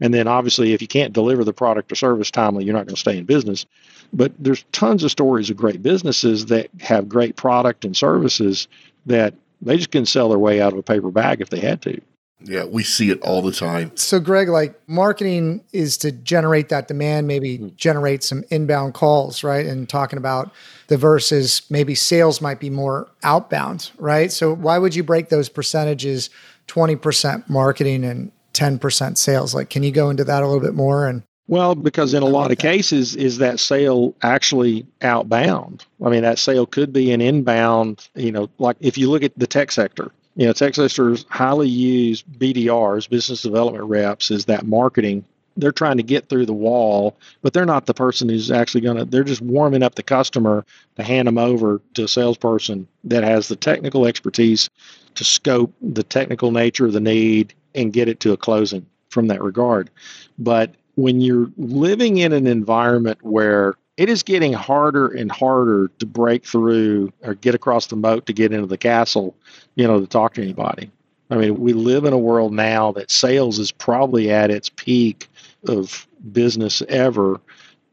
And 0.00 0.14
then 0.14 0.26
obviously, 0.26 0.72
if 0.72 0.80
you 0.80 0.88
can't 0.88 1.12
deliver 1.12 1.44
the 1.44 1.52
product 1.52 1.92
or 1.92 1.94
service 1.94 2.30
timely, 2.30 2.64
you're 2.64 2.74
not 2.74 2.86
going 2.86 2.94
to 2.94 3.00
stay 3.00 3.18
in 3.18 3.24
business. 3.24 3.66
But 4.12 4.32
there's 4.38 4.64
tons 4.72 5.04
of 5.04 5.10
stories 5.10 5.50
of 5.50 5.56
great 5.56 5.82
businesses 5.82 6.46
that 6.46 6.70
have 6.80 7.08
great 7.08 7.36
product 7.36 7.84
and 7.84 7.96
services 7.96 8.66
that 9.06 9.34
they 9.60 9.76
just 9.76 9.90
couldn't 9.90 10.06
sell 10.06 10.28
their 10.28 10.38
way 10.38 10.60
out 10.60 10.72
of 10.72 10.78
a 10.78 10.82
paper 10.82 11.10
bag 11.10 11.40
if 11.40 11.50
they 11.50 11.60
had 11.60 11.82
to. 11.82 12.00
Yeah, 12.40 12.64
we 12.64 12.84
see 12.84 13.10
it 13.10 13.20
all 13.22 13.42
the 13.42 13.52
time. 13.52 13.96
So, 13.96 14.20
Greg, 14.20 14.48
like 14.48 14.80
marketing 14.88 15.64
is 15.72 15.96
to 15.98 16.12
generate 16.12 16.68
that 16.68 16.86
demand, 16.86 17.26
maybe 17.26 17.56
hmm. 17.56 17.68
generate 17.76 18.22
some 18.22 18.44
inbound 18.50 18.94
calls, 18.94 19.42
right? 19.42 19.66
And 19.66 19.88
talking 19.88 20.18
about 20.18 20.52
the 20.86 20.96
versus 20.96 21.62
maybe 21.70 21.94
sales 21.94 22.40
might 22.40 22.60
be 22.60 22.70
more 22.70 23.08
outbound, 23.24 23.90
right? 23.98 24.30
So, 24.30 24.54
why 24.54 24.78
would 24.78 24.94
you 24.94 25.02
break 25.02 25.30
those 25.30 25.48
percentages 25.48 26.30
20% 26.68 27.48
marketing 27.48 28.04
and 28.04 28.30
10% 28.54 29.18
sales? 29.18 29.54
Like, 29.54 29.70
can 29.70 29.82
you 29.82 29.90
go 29.90 30.10
into 30.10 30.24
that 30.24 30.42
a 30.42 30.46
little 30.46 30.62
bit 30.62 30.74
more? 30.74 31.06
And 31.06 31.22
well, 31.48 31.74
because 31.74 32.12
in 32.12 32.22
a 32.22 32.26
lot 32.26 32.52
of 32.52 32.58
cases, 32.58 33.16
is 33.16 33.38
that 33.38 33.58
sale 33.58 34.14
actually 34.22 34.86
outbound? 35.00 35.86
I 36.04 36.10
mean, 36.10 36.22
that 36.22 36.38
sale 36.38 36.66
could 36.66 36.92
be 36.92 37.10
an 37.10 37.22
inbound, 37.22 38.08
you 38.14 38.30
know, 38.30 38.50
like 38.58 38.76
if 38.80 38.98
you 38.98 39.10
look 39.10 39.22
at 39.22 39.36
the 39.38 39.46
tech 39.46 39.72
sector, 39.72 40.12
you 40.38 40.46
know, 40.46 40.52
tech 40.52 40.76
sectors 40.76 41.26
highly 41.30 41.68
use 41.68 42.22
BDRs, 42.22 43.10
business 43.10 43.42
development 43.42 43.84
reps, 43.84 44.30
is 44.30 44.44
that 44.44 44.64
marketing. 44.64 45.24
They're 45.56 45.72
trying 45.72 45.96
to 45.96 46.04
get 46.04 46.28
through 46.28 46.46
the 46.46 46.52
wall, 46.52 47.16
but 47.42 47.52
they're 47.52 47.66
not 47.66 47.86
the 47.86 47.94
person 47.94 48.28
who's 48.28 48.48
actually 48.48 48.82
going 48.82 48.98
to, 48.98 49.04
they're 49.04 49.24
just 49.24 49.40
warming 49.40 49.82
up 49.82 49.96
the 49.96 50.04
customer 50.04 50.64
to 50.94 51.02
hand 51.02 51.26
them 51.26 51.38
over 51.38 51.80
to 51.94 52.04
a 52.04 52.08
salesperson 52.08 52.86
that 53.02 53.24
has 53.24 53.48
the 53.48 53.56
technical 53.56 54.06
expertise 54.06 54.70
to 55.16 55.24
scope 55.24 55.74
the 55.82 56.04
technical 56.04 56.52
nature 56.52 56.86
of 56.86 56.92
the 56.92 57.00
need 57.00 57.52
and 57.74 57.92
get 57.92 58.08
it 58.08 58.20
to 58.20 58.30
a 58.30 58.36
closing 58.36 58.86
from 59.10 59.26
that 59.26 59.42
regard. 59.42 59.90
But 60.38 60.72
when 60.94 61.20
you're 61.20 61.50
living 61.56 62.18
in 62.18 62.32
an 62.32 62.46
environment 62.46 63.18
where 63.22 63.74
it 63.98 64.08
is 64.08 64.22
getting 64.22 64.52
harder 64.52 65.08
and 65.08 65.30
harder 65.30 65.88
to 65.98 66.06
break 66.06 66.46
through 66.46 67.12
or 67.22 67.34
get 67.34 67.54
across 67.54 67.88
the 67.88 67.96
moat 67.96 68.26
to 68.26 68.32
get 68.32 68.52
into 68.52 68.66
the 68.66 68.78
castle, 68.78 69.34
you 69.74 69.86
know, 69.86 70.00
to 70.00 70.06
talk 70.06 70.34
to 70.34 70.42
anybody. 70.42 70.88
I 71.30 71.36
mean, 71.36 71.58
we 71.58 71.72
live 71.72 72.04
in 72.04 72.12
a 72.12 72.18
world 72.18 72.52
now 72.52 72.92
that 72.92 73.10
sales 73.10 73.58
is 73.58 73.72
probably 73.72 74.30
at 74.30 74.52
its 74.52 74.70
peak 74.70 75.28
of 75.66 76.06
business 76.32 76.80
ever 76.88 77.40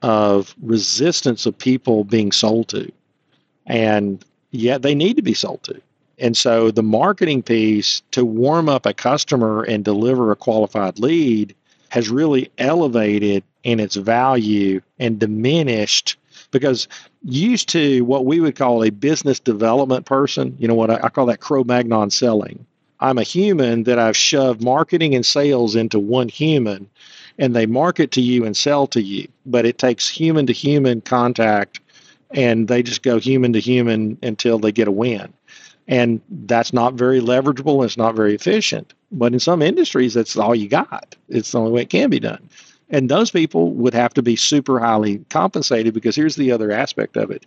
of 0.03 0.55
resistance 0.61 1.47
of 1.47 1.57
people 1.57 2.03
being 2.03 2.31
sold 2.31 2.67
to. 2.69 2.89
And 3.65 4.23
yet 4.51 4.83
they 4.83 4.93
need 4.93 5.15
to 5.15 5.23
be 5.23 5.33
sold 5.33 5.63
to. 5.63 5.81
And 6.19 6.37
so 6.37 6.69
the 6.69 6.83
marketing 6.83 7.41
piece 7.41 8.03
to 8.11 8.23
warm 8.23 8.69
up 8.69 8.85
a 8.85 8.93
customer 8.93 9.63
and 9.63 9.83
deliver 9.83 10.31
a 10.31 10.35
qualified 10.35 10.99
lead 10.99 11.55
has 11.89 12.09
really 12.09 12.51
elevated 12.59 13.43
in 13.65 13.79
its 13.81 13.95
value 13.95 14.79
and 14.99 15.19
diminished 15.19 16.15
because 16.51 16.87
used 17.23 17.67
to 17.69 18.05
what 18.05 18.25
we 18.25 18.39
would 18.39 18.55
call 18.55 18.83
a 18.83 18.91
business 18.91 19.39
development 19.39 20.05
person, 20.05 20.55
you 20.59 20.67
know 20.67 20.75
what 20.75 20.91
I, 20.91 20.99
I 21.03 21.09
call 21.09 21.25
that 21.25 21.41
Cro-Magnon 21.41 22.11
selling. 22.11 22.65
I'm 23.01 23.17
a 23.17 23.23
human 23.23 23.83
that 23.83 23.99
I've 23.99 24.15
shoved 24.15 24.63
marketing 24.63 25.15
and 25.15 25.25
sales 25.25 25.75
into 25.75 25.99
one 25.99 26.29
human 26.29 26.89
and 27.37 27.53
they 27.53 27.65
market 27.65 28.11
to 28.11 28.21
you 28.21 28.45
and 28.45 28.55
sell 28.55 28.87
to 28.87 29.01
you, 29.01 29.27
but 29.45 29.65
it 29.65 29.77
takes 29.77 30.07
human 30.07 30.45
to 30.45 30.53
human 30.53 31.01
contact 31.01 31.81
and 32.31 32.67
they 32.67 32.83
just 32.83 33.01
go 33.01 33.19
human 33.19 33.51
to 33.53 33.59
human 33.59 34.17
until 34.21 34.59
they 34.59 34.71
get 34.71 34.87
a 34.87 34.91
win. 34.91 35.33
And 35.87 36.21
that's 36.29 36.73
not 36.73 36.93
very 36.93 37.19
leverageable. 37.19 37.75
And 37.75 37.85
it's 37.85 37.97
not 37.97 38.15
very 38.15 38.33
efficient. 38.33 38.93
But 39.11 39.33
in 39.33 39.39
some 39.39 39.61
industries, 39.61 40.13
that's 40.15 40.35
all 40.35 40.55
you 40.55 40.67
got. 40.67 41.15
It's 41.29 41.51
the 41.51 41.59
only 41.59 41.71
way 41.71 41.81
it 41.83 41.89
can 41.89 42.09
be 42.09 42.19
done. 42.19 42.49
And 42.89 43.09
those 43.09 43.31
people 43.31 43.71
would 43.71 43.93
have 43.93 44.13
to 44.13 44.21
be 44.21 44.35
super 44.35 44.79
highly 44.79 45.19
compensated 45.29 45.93
because 45.93 46.15
here's 46.15 46.35
the 46.35 46.51
other 46.51 46.71
aspect 46.71 47.17
of 47.17 47.31
it. 47.31 47.45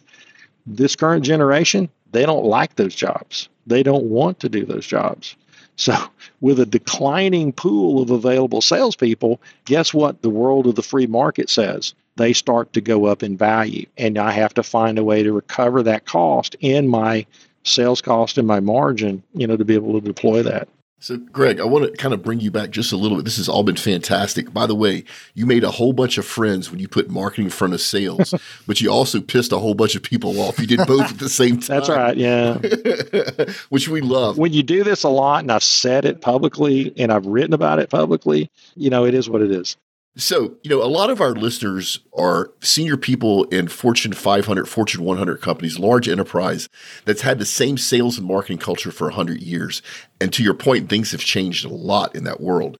This 0.67 0.97
current 0.97 1.25
generation, 1.25 1.89
they 2.13 2.27
don't 2.27 2.45
like 2.45 2.77
those 2.77 2.95
jobs. 2.95 3.49
They 3.67 3.83
don't 3.83 4.05
want 4.05 4.41
to 4.41 4.49
do 4.49 4.65
those 4.65 4.87
jobs. 4.87 5.37
So, 5.77 5.95
with 6.41 6.59
a 6.61 6.67
declining 6.67 7.53
pool 7.53 8.03
of 8.03 8.11
available 8.11 8.61
salespeople, 8.61 9.41
guess 9.65 9.95
what 9.95 10.23
the 10.23 10.31
world 10.31 10.67
of 10.67 10.75
the 10.75 10.83
free 10.83 11.07
market 11.07 11.49
says? 11.49 11.95
they 12.19 12.33
start 12.33 12.73
to 12.75 12.81
go 12.81 13.07
up 13.07 13.23
in 13.23 13.37
value. 13.37 13.87
And 13.97 14.19
I 14.19 14.33
have 14.33 14.53
to 14.55 14.63
find 14.63 14.99
a 14.99 15.05
way 15.05 15.23
to 15.23 15.33
recover 15.33 15.83
that 15.85 16.05
cost 16.05 16.57
in 16.61 16.89
my 16.89 17.25
sales 17.63 18.03
cost 18.03 18.37
and 18.37 18.47
my 18.47 18.61
margin, 18.61 19.23
you 19.35 19.47
know, 19.47 19.57
to 19.57 19.65
be 19.65 19.75
able 19.75 19.99
to 19.99 20.07
deploy 20.07 20.43
that. 20.43 20.69
So, 21.01 21.17
Greg, 21.17 21.61
I 21.61 21.65
want 21.65 21.85
to 21.85 21.93
kind 21.97 22.13
of 22.13 22.23
bring 22.23 22.41
you 22.41 22.51
back 22.51 22.71
just 22.71 22.91
a 22.91 22.97
little 22.97 23.17
bit. 23.17 23.25
This 23.25 23.37
has 23.37 23.49
all 23.49 23.63
been 23.63 23.77
fantastic. 23.77 24.53
By 24.53 24.67
the 24.67 24.75
way, 24.75 25.05
you 25.35 25.47
made 25.47 25.63
a 25.63 25.71
whole 25.71 25.93
bunch 25.93 26.19
of 26.19 26.27
friends 26.27 26.73
when 26.73 26.81
you 26.81 26.89
put 26.89 27.09
marketing 27.09 27.45
in 27.45 27.51
front 27.51 27.73
of 27.73 27.81
sales, 27.81 28.35
but 28.67 28.81
you 28.81 28.91
also 28.91 29.21
pissed 29.21 29.53
a 29.53 29.59
whole 29.59 29.75
bunch 29.75 29.95
of 29.95 30.03
people 30.03 30.41
off. 30.41 30.59
You 30.59 30.67
did 30.67 30.85
both 30.89 31.13
at 31.13 31.19
the 31.21 31.29
same 31.29 31.61
time. 31.61 31.77
That's 31.77 31.89
right. 31.89 32.17
Yeah. 32.17 32.59
Which 33.69 33.89
we 33.89 34.01
love. 34.01 34.39
When 34.39 34.53
you 34.53 34.65
do 34.65 34.83
this 34.83 35.05
a 35.05 35.09
lot, 35.09 35.45
and 35.45 35.53
I've 35.53 35.63
said 35.63 36.05
it 36.05 36.21
publicly 36.21 36.93
and 36.97 37.13
I've 37.13 37.27
written 37.27 37.55
about 37.55 37.79
it 37.79 37.91
publicly, 37.91 38.51
you 38.75 38.91
know, 38.91 39.05
it 39.05 39.15
is 39.15 39.31
what 39.31 39.41
it 39.41 39.53
is. 39.53 39.77
So, 40.19 40.57
you 40.65 40.71
know, 40.71 40.83
a 40.83 40.91
lot 40.91 41.11
of 41.11 41.21
our 41.21 41.31
listeners 41.31 42.01
are 42.13 42.51
senior 42.61 42.97
people 42.97 43.45
in 43.45 43.69
Fortune 43.69 44.13
500, 44.13 44.69
Fortune 44.69 45.05
100 45.05 45.41
companies, 45.41 45.79
large 45.79 46.09
enterprise 46.09 46.69
that's 47.05 47.21
had 47.21 47.39
the 47.39 47.47
same 47.47 47.79
sales 47.79 48.19
and 48.19 48.27
marketing 48.27 48.59
culture 48.59 48.91
for 48.91 49.07
100 49.07 49.41
years. 49.41 49.81
And 50.21 50.33
to 50.33 50.43
your 50.43 50.55
point, 50.55 50.89
things 50.89 51.13
have 51.13 51.21
changed 51.21 51.65
a 51.65 51.69
lot 51.69 52.17
in 52.17 52.25
that 52.25 52.41
world. 52.41 52.79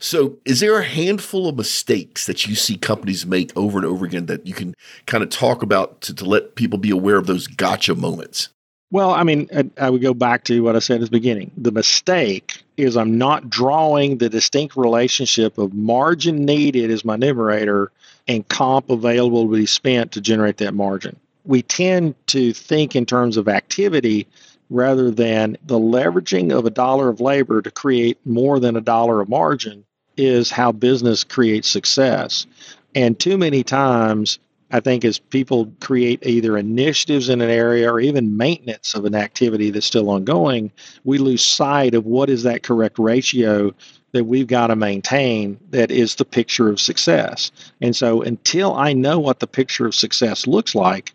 So, 0.00 0.38
is 0.44 0.58
there 0.58 0.80
a 0.80 0.84
handful 0.84 1.48
of 1.48 1.56
mistakes 1.56 2.26
that 2.26 2.48
you 2.48 2.56
see 2.56 2.76
companies 2.76 3.24
make 3.24 3.56
over 3.56 3.78
and 3.78 3.86
over 3.86 4.04
again 4.04 4.26
that 4.26 4.44
you 4.44 4.54
can 4.54 4.74
kind 5.06 5.22
of 5.22 5.30
talk 5.30 5.62
about 5.62 6.00
to, 6.02 6.14
to 6.14 6.24
let 6.24 6.56
people 6.56 6.78
be 6.78 6.90
aware 6.90 7.18
of 7.18 7.28
those 7.28 7.46
gotcha 7.46 7.94
moments? 7.94 8.48
Well, 8.92 9.10
I 9.10 9.22
mean, 9.22 9.48
I, 9.56 9.70
I, 9.78 9.90
would 9.90 10.02
go 10.02 10.14
back 10.14 10.44
to 10.44 10.62
what 10.64 10.74
I 10.74 10.80
said 10.80 11.00
at 11.00 11.04
the 11.04 11.10
beginning. 11.10 11.52
The 11.56 11.70
mistake 11.70 12.62
is 12.76 12.96
I'm 12.96 13.18
not 13.18 13.48
drawing 13.48 14.18
the 14.18 14.28
distinct 14.28 14.76
relationship 14.76 15.58
of 15.58 15.72
margin 15.72 16.44
needed 16.44 16.90
as 16.90 17.04
my 17.04 17.16
numerator 17.16 17.92
and 18.26 18.46
comp 18.48 18.90
available 18.90 19.44
to 19.44 19.56
be 19.56 19.66
spent 19.66 20.12
to 20.12 20.20
generate 20.20 20.56
that 20.56 20.74
margin. 20.74 21.16
We 21.44 21.62
tend 21.62 22.14
to 22.28 22.52
think 22.52 22.96
in 22.96 23.06
terms 23.06 23.36
of 23.36 23.48
activity 23.48 24.26
rather 24.70 25.10
than 25.10 25.56
the 25.66 25.78
leveraging 25.78 26.56
of 26.56 26.66
a 26.66 26.70
dollar 26.70 27.08
of 27.08 27.20
labor 27.20 27.62
to 27.62 27.70
create 27.70 28.18
more 28.24 28.58
than 28.58 28.76
a 28.76 28.80
dollar 28.80 29.20
of 29.20 29.28
margin 29.28 29.84
is 30.16 30.50
how 30.50 30.72
business 30.72 31.24
creates 31.24 31.68
success. 31.68 32.46
And 32.94 33.18
too 33.18 33.38
many 33.38 33.62
times 33.62 34.38
I 34.72 34.80
think 34.80 35.04
as 35.04 35.18
people 35.18 35.72
create 35.80 36.24
either 36.24 36.56
initiatives 36.56 37.28
in 37.28 37.40
an 37.40 37.50
area 37.50 37.90
or 37.90 38.00
even 38.00 38.36
maintenance 38.36 38.94
of 38.94 39.04
an 39.04 39.14
activity 39.14 39.70
that's 39.70 39.86
still 39.86 40.10
ongoing, 40.10 40.70
we 41.04 41.18
lose 41.18 41.44
sight 41.44 41.94
of 41.94 42.06
what 42.06 42.30
is 42.30 42.44
that 42.44 42.62
correct 42.62 42.98
ratio 42.98 43.74
that 44.12 44.24
we've 44.24 44.46
got 44.46 44.68
to 44.68 44.76
maintain 44.76 45.58
that 45.70 45.90
is 45.90 46.16
the 46.16 46.24
picture 46.24 46.68
of 46.68 46.80
success. 46.80 47.50
And 47.80 47.94
so 47.94 48.22
until 48.22 48.74
I 48.74 48.92
know 48.92 49.18
what 49.18 49.40
the 49.40 49.46
picture 49.46 49.86
of 49.86 49.94
success 49.94 50.46
looks 50.46 50.74
like, 50.74 51.12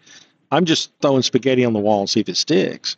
I'm 0.51 0.65
just 0.65 0.91
throwing 1.01 1.21
spaghetti 1.21 1.65
on 1.65 1.73
the 1.73 1.79
wall 1.79 2.01
and 2.01 2.09
see 2.09 2.21
if 2.21 2.29
it 2.29 2.37
sticks. 2.37 2.97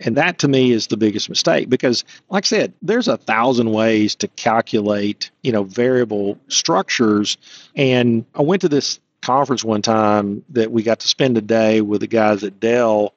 And 0.00 0.16
that 0.16 0.38
to 0.38 0.48
me 0.48 0.70
is 0.70 0.86
the 0.86 0.96
biggest 0.96 1.28
mistake 1.28 1.68
because, 1.68 2.04
like 2.30 2.44
I 2.44 2.46
said, 2.46 2.72
there's 2.82 3.08
a 3.08 3.16
thousand 3.16 3.72
ways 3.72 4.14
to 4.16 4.28
calculate, 4.28 5.30
you 5.42 5.50
know, 5.50 5.64
variable 5.64 6.38
structures. 6.48 7.36
And 7.74 8.24
I 8.36 8.42
went 8.42 8.60
to 8.62 8.68
this 8.68 9.00
conference 9.28 9.62
one 9.62 9.82
time 9.82 10.42
that 10.48 10.72
we 10.72 10.82
got 10.82 11.00
to 11.00 11.06
spend 11.06 11.36
a 11.36 11.42
day 11.42 11.82
with 11.82 12.00
the 12.00 12.06
guys 12.06 12.42
at 12.44 12.58
Dell 12.60 13.12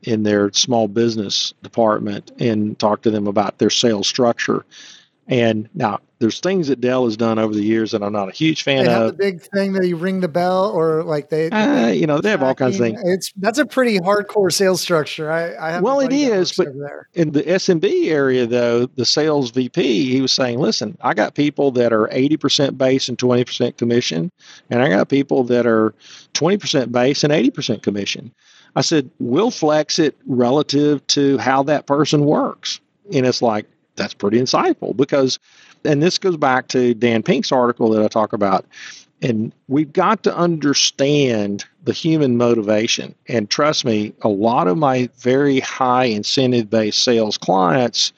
in 0.00 0.22
their 0.22 0.50
small 0.54 0.88
business 0.88 1.52
department 1.62 2.32
and 2.38 2.78
talk 2.78 3.02
to 3.02 3.10
them 3.10 3.26
about 3.26 3.58
their 3.58 3.68
sales 3.68 4.08
structure. 4.08 4.64
And 5.30 5.68
now 5.74 6.00
there's 6.18 6.40
things 6.40 6.66
that 6.66 6.80
Dell 6.80 7.04
has 7.04 7.16
done 7.16 7.38
over 7.38 7.54
the 7.54 7.62
years 7.62 7.92
that 7.92 8.02
I'm 8.02 8.12
not 8.12 8.28
a 8.28 8.32
huge 8.32 8.64
fan 8.64 8.84
they 8.84 8.90
have 8.90 9.02
of. 9.02 9.16
The 9.16 9.22
big 9.22 9.42
thing 9.42 9.74
that 9.74 9.86
you 9.86 9.94
ring 9.94 10.18
the 10.20 10.28
bell, 10.28 10.72
or 10.72 11.04
like 11.04 11.30
they, 11.30 11.48
uh, 11.50 11.86
you 11.86 12.04
know, 12.04 12.20
they 12.20 12.30
have 12.30 12.42
all 12.42 12.56
kinds 12.56 12.74
of 12.74 12.80
things. 12.80 13.00
It's 13.04 13.32
that's 13.36 13.58
a 13.58 13.64
pretty 13.64 14.00
hardcore 14.00 14.52
sales 14.52 14.80
structure. 14.80 15.30
I, 15.30 15.52
I 15.52 15.80
well, 15.80 16.00
it 16.00 16.12
is, 16.12 16.52
but 16.52 16.66
in 17.14 17.30
the 17.30 17.44
SMB 17.44 18.10
area, 18.10 18.44
though, 18.44 18.86
the 18.86 19.04
sales 19.04 19.52
VP 19.52 20.10
he 20.10 20.20
was 20.20 20.32
saying, 20.32 20.58
listen, 20.58 20.98
I 21.00 21.14
got 21.14 21.36
people 21.36 21.70
that 21.72 21.92
are 21.92 22.08
80% 22.08 22.76
base 22.76 23.08
and 23.08 23.16
20% 23.16 23.76
commission, 23.76 24.32
and 24.68 24.82
I 24.82 24.88
got 24.88 25.08
people 25.08 25.44
that 25.44 25.64
are 25.64 25.94
20% 26.34 26.90
base 26.90 27.22
and 27.22 27.32
80% 27.32 27.82
commission. 27.82 28.34
I 28.74 28.80
said, 28.80 29.08
we'll 29.20 29.52
flex 29.52 30.00
it 30.00 30.16
relative 30.26 31.06
to 31.08 31.38
how 31.38 31.62
that 31.62 31.86
person 31.86 32.24
works, 32.24 32.80
and 33.14 33.24
it's 33.24 33.42
like 33.42 33.66
that's 34.00 34.14
pretty 34.14 34.40
insightful 34.40 34.96
because, 34.96 35.38
and 35.84 36.02
this 36.02 36.18
goes 36.18 36.36
back 36.36 36.68
to 36.68 36.94
Dan 36.94 37.22
Pink's 37.22 37.52
article 37.52 37.90
that 37.90 38.02
I 38.02 38.08
talk 38.08 38.32
about. 38.32 38.64
And 39.22 39.52
we've 39.68 39.92
got 39.92 40.22
to 40.22 40.34
understand 40.34 41.66
the 41.84 41.92
human 41.92 42.38
motivation. 42.38 43.14
And 43.28 43.50
trust 43.50 43.84
me, 43.84 44.14
a 44.22 44.28
lot 44.30 44.66
of 44.66 44.78
my 44.78 45.10
very 45.18 45.60
high 45.60 46.04
incentive 46.04 46.70
based 46.70 47.02
sales 47.02 47.36
clients, 47.36 48.14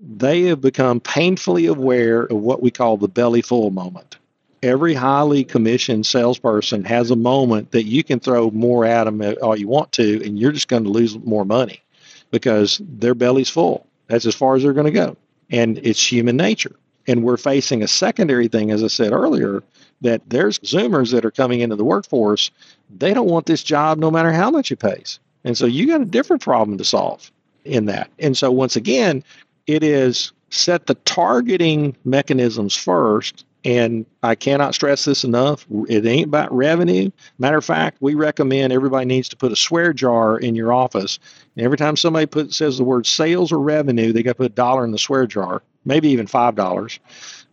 they 0.00 0.42
have 0.44 0.62
become 0.62 1.00
painfully 1.00 1.66
aware 1.66 2.22
of 2.22 2.38
what 2.38 2.62
we 2.62 2.70
call 2.70 2.96
the 2.96 3.08
belly 3.08 3.42
full 3.42 3.70
moment. 3.70 4.16
Every 4.62 4.94
highly 4.94 5.44
commissioned 5.44 6.06
salesperson 6.06 6.84
has 6.84 7.10
a 7.10 7.16
moment 7.16 7.72
that 7.72 7.84
you 7.84 8.02
can 8.02 8.20
throw 8.20 8.50
more 8.50 8.86
at 8.86 9.04
them 9.04 9.22
all 9.42 9.54
you 9.54 9.68
want 9.68 9.92
to, 9.92 10.24
and 10.24 10.38
you're 10.38 10.52
just 10.52 10.68
going 10.68 10.84
to 10.84 10.90
lose 10.90 11.18
more 11.18 11.44
money 11.44 11.82
because 12.30 12.80
their 12.82 13.14
belly's 13.14 13.50
full. 13.50 13.86
That's 14.06 14.24
as 14.24 14.34
far 14.34 14.56
as 14.56 14.62
they're 14.62 14.72
going 14.72 14.86
to 14.86 14.90
go 14.90 15.16
and 15.50 15.78
it's 15.78 16.12
human 16.12 16.36
nature. 16.36 16.76
And 17.08 17.22
we're 17.22 17.36
facing 17.36 17.82
a 17.82 17.88
secondary 17.88 18.48
thing, 18.48 18.70
as 18.70 18.82
I 18.82 18.88
said 18.88 19.12
earlier, 19.12 19.62
that 20.00 20.22
there's 20.28 20.58
Zoomers 20.60 21.12
that 21.12 21.24
are 21.24 21.30
coming 21.30 21.60
into 21.60 21.76
the 21.76 21.84
workforce. 21.84 22.50
They 22.90 23.14
don't 23.14 23.28
want 23.28 23.46
this 23.46 23.62
job 23.62 23.98
no 23.98 24.10
matter 24.10 24.32
how 24.32 24.50
much 24.50 24.72
it 24.72 24.80
pays. 24.80 25.20
And 25.44 25.56
so 25.56 25.66
you 25.66 25.86
got 25.86 26.00
a 26.00 26.06
different 26.06 26.42
problem 26.42 26.76
to 26.78 26.84
solve 26.84 27.30
in 27.64 27.86
that. 27.86 28.10
And 28.18 28.36
so 28.36 28.50
once 28.50 28.74
again, 28.74 29.22
it 29.66 29.82
is 29.82 30.32
set 30.50 30.86
the 30.86 30.94
targeting 30.94 31.96
mechanisms 32.04 32.74
first. 32.74 33.44
And 33.64 34.06
I 34.22 34.36
cannot 34.36 34.74
stress 34.74 35.04
this 35.04 35.24
enough. 35.24 35.66
It 35.88 36.06
ain't 36.06 36.28
about 36.28 36.54
revenue. 36.54 37.10
Matter 37.38 37.56
of 37.56 37.64
fact, 37.64 37.96
we 38.00 38.14
recommend 38.14 38.72
everybody 38.72 39.06
needs 39.06 39.28
to 39.30 39.36
put 39.36 39.50
a 39.50 39.56
swear 39.56 39.92
jar 39.92 40.38
in 40.38 40.54
your 40.54 40.72
office 40.72 41.18
every 41.58 41.76
time 41.76 41.96
somebody 41.96 42.26
put, 42.26 42.52
says 42.52 42.78
the 42.78 42.84
word 42.84 43.06
sales 43.06 43.52
or 43.52 43.58
revenue, 43.58 44.12
they 44.12 44.22
got 44.22 44.32
to 44.32 44.36
put 44.36 44.46
a 44.46 44.54
dollar 44.54 44.84
in 44.84 44.92
the 44.92 44.98
swear 44.98 45.26
jar, 45.26 45.62
maybe 45.84 46.08
even 46.08 46.26
five 46.26 46.54
dollars, 46.54 46.98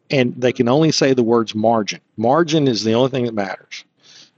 and 0.10 0.34
they 0.36 0.52
can 0.52 0.68
only 0.68 0.92
say 0.92 1.14
the 1.14 1.24
words 1.24 1.56
margin. 1.56 2.02
Margin 2.18 2.68
is 2.68 2.84
the 2.84 2.94
only 2.94 3.10
thing 3.10 3.26
that 3.26 3.34
matters. 3.34 3.86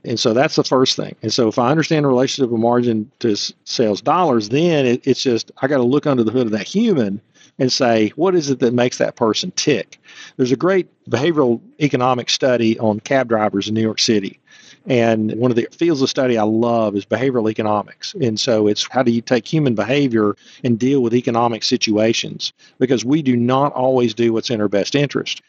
And 0.04 0.19
so 0.19 0.34
that's 0.34 0.56
the 0.56 0.63
first 0.63 0.95
thing. 0.95 1.15
And 1.23 1.34
so 1.34 1.47
if 1.47 1.58
I 1.58 1.71
understand 1.71 2.06
the 2.06 2.10
relationship 2.10 2.54
of 2.54 2.60
margin 2.60 3.10
to 3.19 3.36
sales 3.63 4.01
dollars, 4.01 4.49
then 4.49 4.86
it, 4.86 5.08
it's 5.08 5.23
just 5.23 5.51
I 5.63 5.67
got 5.67 5.78
to 5.78 5.84
look 5.84 6.06
under 6.06 6.23
the 6.23 6.32
hood 6.32 6.45
of 6.45 6.51
that 6.51 6.67
human 6.67 7.19
and 7.59 7.71
say, 7.71 8.09
what 8.15 8.35
is 8.35 8.49
it 8.49 8.59
that 8.59 8.73
makes 8.73 8.97
that 8.97 9.15
person 9.15 9.51
tick? 9.51 9.99
There's 10.37 10.51
a 10.51 10.57
great 10.57 10.87
behavioral 11.09 11.61
economic 11.79 12.29
study 12.29 12.77
on 12.79 12.99
cab 12.99 13.29
drivers 13.29 13.67
in 13.67 13.73
New 13.73 13.81
York 13.81 13.99
City. 13.99 14.39
And 14.87 15.33
one 15.35 15.51
of 15.51 15.57
the 15.57 15.67
fields 15.71 16.01
of 16.01 16.09
study 16.09 16.37
I 16.37 16.43
love 16.43 16.95
is 16.95 17.05
behavioral 17.05 17.49
economics. 17.49 18.13
And 18.21 18.39
so 18.39 18.67
it's 18.67 18.87
how 18.91 19.01
do 19.01 19.11
you 19.11 19.21
take 19.21 19.47
human 19.47 19.73
behavior 19.73 20.35
and 20.63 20.77
deal 20.77 21.01
with 21.01 21.15
economic 21.15 21.63
situations? 21.63 22.53
Because 22.77 23.03
we 23.03 23.21
do 23.21 23.35
not 23.35 23.73
always 23.73 24.13
do 24.13 24.33
what's 24.33 24.49
in 24.49 24.61
our 24.61 24.67
best 24.67 24.93
interest. 24.93 25.41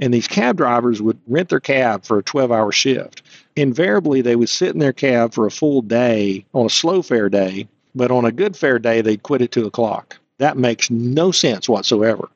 And 0.00 0.12
these 0.12 0.26
cab 0.26 0.56
drivers 0.56 1.02
would 1.02 1.18
rent 1.28 1.50
their 1.50 1.60
cab 1.60 2.04
for 2.04 2.18
a 2.18 2.22
12 2.22 2.50
hour 2.50 2.72
shift. 2.72 3.22
Invariably, 3.54 4.22
they 4.22 4.34
would 4.34 4.48
sit 4.48 4.70
in 4.70 4.78
their 4.78 4.94
cab 4.94 5.34
for 5.34 5.46
a 5.46 5.50
full 5.50 5.82
day 5.82 6.44
on 6.54 6.66
a 6.66 6.70
slow 6.70 7.02
fare 7.02 7.28
day, 7.28 7.68
but 7.94 8.10
on 8.10 8.24
a 8.24 8.32
good 8.32 8.56
fare 8.56 8.78
day, 8.78 9.02
they'd 9.02 9.22
quit 9.22 9.42
at 9.42 9.52
2 9.52 9.66
o'clock. 9.66 10.19
That 10.40 10.56
makes 10.56 10.90
no 10.90 11.32
sense 11.32 11.68
whatsoever. 11.68 12.30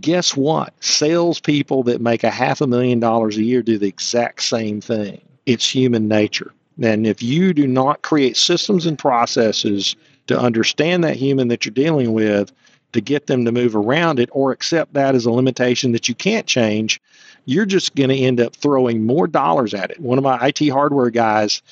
Guess 0.00 0.36
what? 0.36 0.72
Salespeople 0.78 1.82
that 1.82 2.00
make 2.00 2.22
a 2.22 2.30
half 2.30 2.60
a 2.60 2.66
million 2.68 3.00
dollars 3.00 3.36
a 3.36 3.42
year 3.42 3.60
do 3.60 3.76
the 3.76 3.88
exact 3.88 4.44
same 4.44 4.80
thing 4.80 5.20
it's 5.46 5.68
human 5.68 6.06
nature. 6.06 6.52
And 6.80 7.08
if 7.08 7.22
you 7.22 7.52
do 7.52 7.66
not 7.66 8.02
create 8.02 8.36
systems 8.36 8.86
and 8.86 8.96
processes 8.96 9.96
to 10.28 10.38
understand 10.38 11.02
that 11.02 11.16
human 11.16 11.48
that 11.48 11.64
you're 11.64 11.72
dealing 11.74 12.12
with, 12.12 12.52
to 12.92 13.00
get 13.00 13.26
them 13.26 13.44
to 13.44 13.50
move 13.50 13.74
around 13.74 14.20
it 14.20 14.28
or 14.32 14.52
accept 14.52 14.94
that 14.94 15.16
as 15.16 15.26
a 15.26 15.32
limitation 15.32 15.90
that 15.90 16.08
you 16.08 16.14
can't 16.14 16.46
change, 16.46 17.00
you're 17.46 17.66
just 17.66 17.96
going 17.96 18.10
to 18.10 18.16
end 18.16 18.40
up 18.40 18.54
throwing 18.54 19.04
more 19.04 19.26
dollars 19.26 19.74
at 19.74 19.90
it. 19.90 19.98
One 19.98 20.18
of 20.18 20.24
my 20.24 20.38
IT 20.46 20.68
hardware 20.68 21.10
guys, 21.10 21.62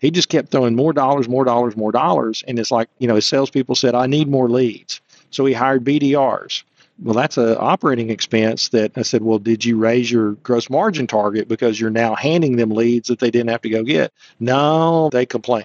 he 0.00 0.10
just 0.10 0.30
kept 0.30 0.50
throwing 0.50 0.76
more 0.76 0.94
dollars, 0.94 1.28
more 1.28 1.44
dollars, 1.44 1.76
more 1.76 1.92
dollars. 1.92 2.42
And 2.48 2.58
it's 2.58 2.70
like, 2.70 2.88
you 3.00 3.06
know, 3.06 3.16
his 3.16 3.26
salespeople 3.26 3.74
said, 3.74 3.94
I 3.94 4.06
need 4.06 4.28
more 4.28 4.48
leads. 4.48 5.00
So 5.36 5.44
he 5.44 5.52
hired 5.52 5.84
BDRs 5.84 6.64
well, 6.98 7.14
that's 7.14 7.36
an 7.36 7.56
operating 7.58 8.10
expense 8.10 8.70
that 8.70 8.92
I 8.96 9.02
said, 9.02 9.22
well, 9.22 9.38
did 9.38 9.64
you 9.64 9.76
raise 9.76 10.10
your 10.10 10.32
gross 10.32 10.70
margin 10.70 11.06
target 11.06 11.46
because 11.48 11.78
you're 11.78 11.90
now 11.90 12.14
handing 12.14 12.56
them 12.56 12.70
leads 12.70 13.08
that 13.08 13.18
they 13.18 13.30
didn't 13.30 13.50
have 13.50 13.62
to 13.62 13.68
go 13.68 13.82
get? 13.82 14.12
No, 14.40 15.10
they 15.10 15.26
complain. 15.26 15.64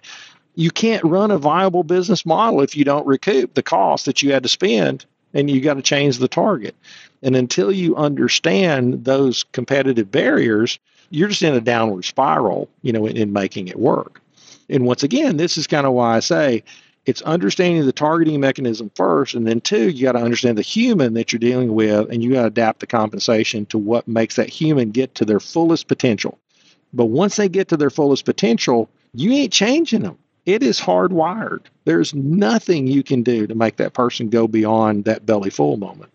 You 0.55 0.71
can't 0.71 1.03
run 1.05 1.31
a 1.31 1.37
viable 1.37 1.83
business 1.83 2.25
model 2.25 2.61
if 2.61 2.75
you 2.75 2.83
don't 2.83 3.07
recoup 3.07 3.53
the 3.53 3.63
cost 3.63 4.05
that 4.05 4.21
you 4.21 4.33
had 4.33 4.43
to 4.43 4.49
spend 4.49 5.05
and 5.33 5.49
you 5.49 5.61
got 5.61 5.75
to 5.75 5.81
change 5.81 6.17
the 6.17 6.27
target. 6.27 6.75
And 7.23 7.37
until 7.37 7.71
you 7.71 7.95
understand 7.95 9.05
those 9.05 9.43
competitive 9.53 10.11
barriers, 10.11 10.79
you're 11.11 11.29
just 11.29 11.43
in 11.43 11.53
a 11.53 11.61
downward 11.61 12.03
spiral, 12.03 12.67
you 12.81 12.91
know, 12.91 13.05
in, 13.05 13.15
in 13.15 13.31
making 13.31 13.69
it 13.69 13.79
work. 13.79 14.21
And 14.69 14.85
once 14.85 15.03
again, 15.03 15.37
this 15.37 15.57
is 15.57 15.67
kind 15.67 15.87
of 15.87 15.93
why 15.93 16.17
I 16.17 16.19
say 16.19 16.63
it's 17.05 17.21
understanding 17.23 17.85
the 17.85 17.91
targeting 17.91 18.39
mechanism 18.39 18.91
first, 18.95 19.33
and 19.33 19.47
then 19.47 19.61
two, 19.61 19.89
you 19.89 20.03
got 20.03 20.11
to 20.11 20.23
understand 20.23 20.57
the 20.57 20.61
human 20.61 21.13
that 21.15 21.31
you're 21.31 21.39
dealing 21.39 21.73
with, 21.73 22.09
and 22.11 22.23
you 22.23 22.33
got 22.33 22.41
to 22.41 22.47
adapt 22.47 22.79
the 22.79 22.87
compensation 22.87 23.65
to 23.67 23.77
what 23.77 24.07
makes 24.07 24.35
that 24.35 24.49
human 24.49 24.91
get 24.91 25.15
to 25.15 25.25
their 25.25 25.39
fullest 25.39 25.87
potential. 25.87 26.37
But 26.93 27.05
once 27.05 27.37
they 27.37 27.49
get 27.49 27.69
to 27.69 27.77
their 27.77 27.89
fullest 27.89 28.25
potential, 28.25 28.89
you 29.13 29.31
ain't 29.31 29.53
changing 29.53 30.03
them. 30.03 30.17
It 30.45 30.63
is 30.63 30.79
hardwired. 30.79 31.61
There's 31.85 32.13
nothing 32.13 32.87
you 32.87 33.03
can 33.03 33.23
do 33.23 33.47
to 33.47 33.55
make 33.55 33.77
that 33.77 33.93
person 33.93 34.29
go 34.29 34.47
beyond 34.47 35.05
that 35.05 35.25
belly 35.25 35.49
full 35.49 35.77
moment. 35.77 36.10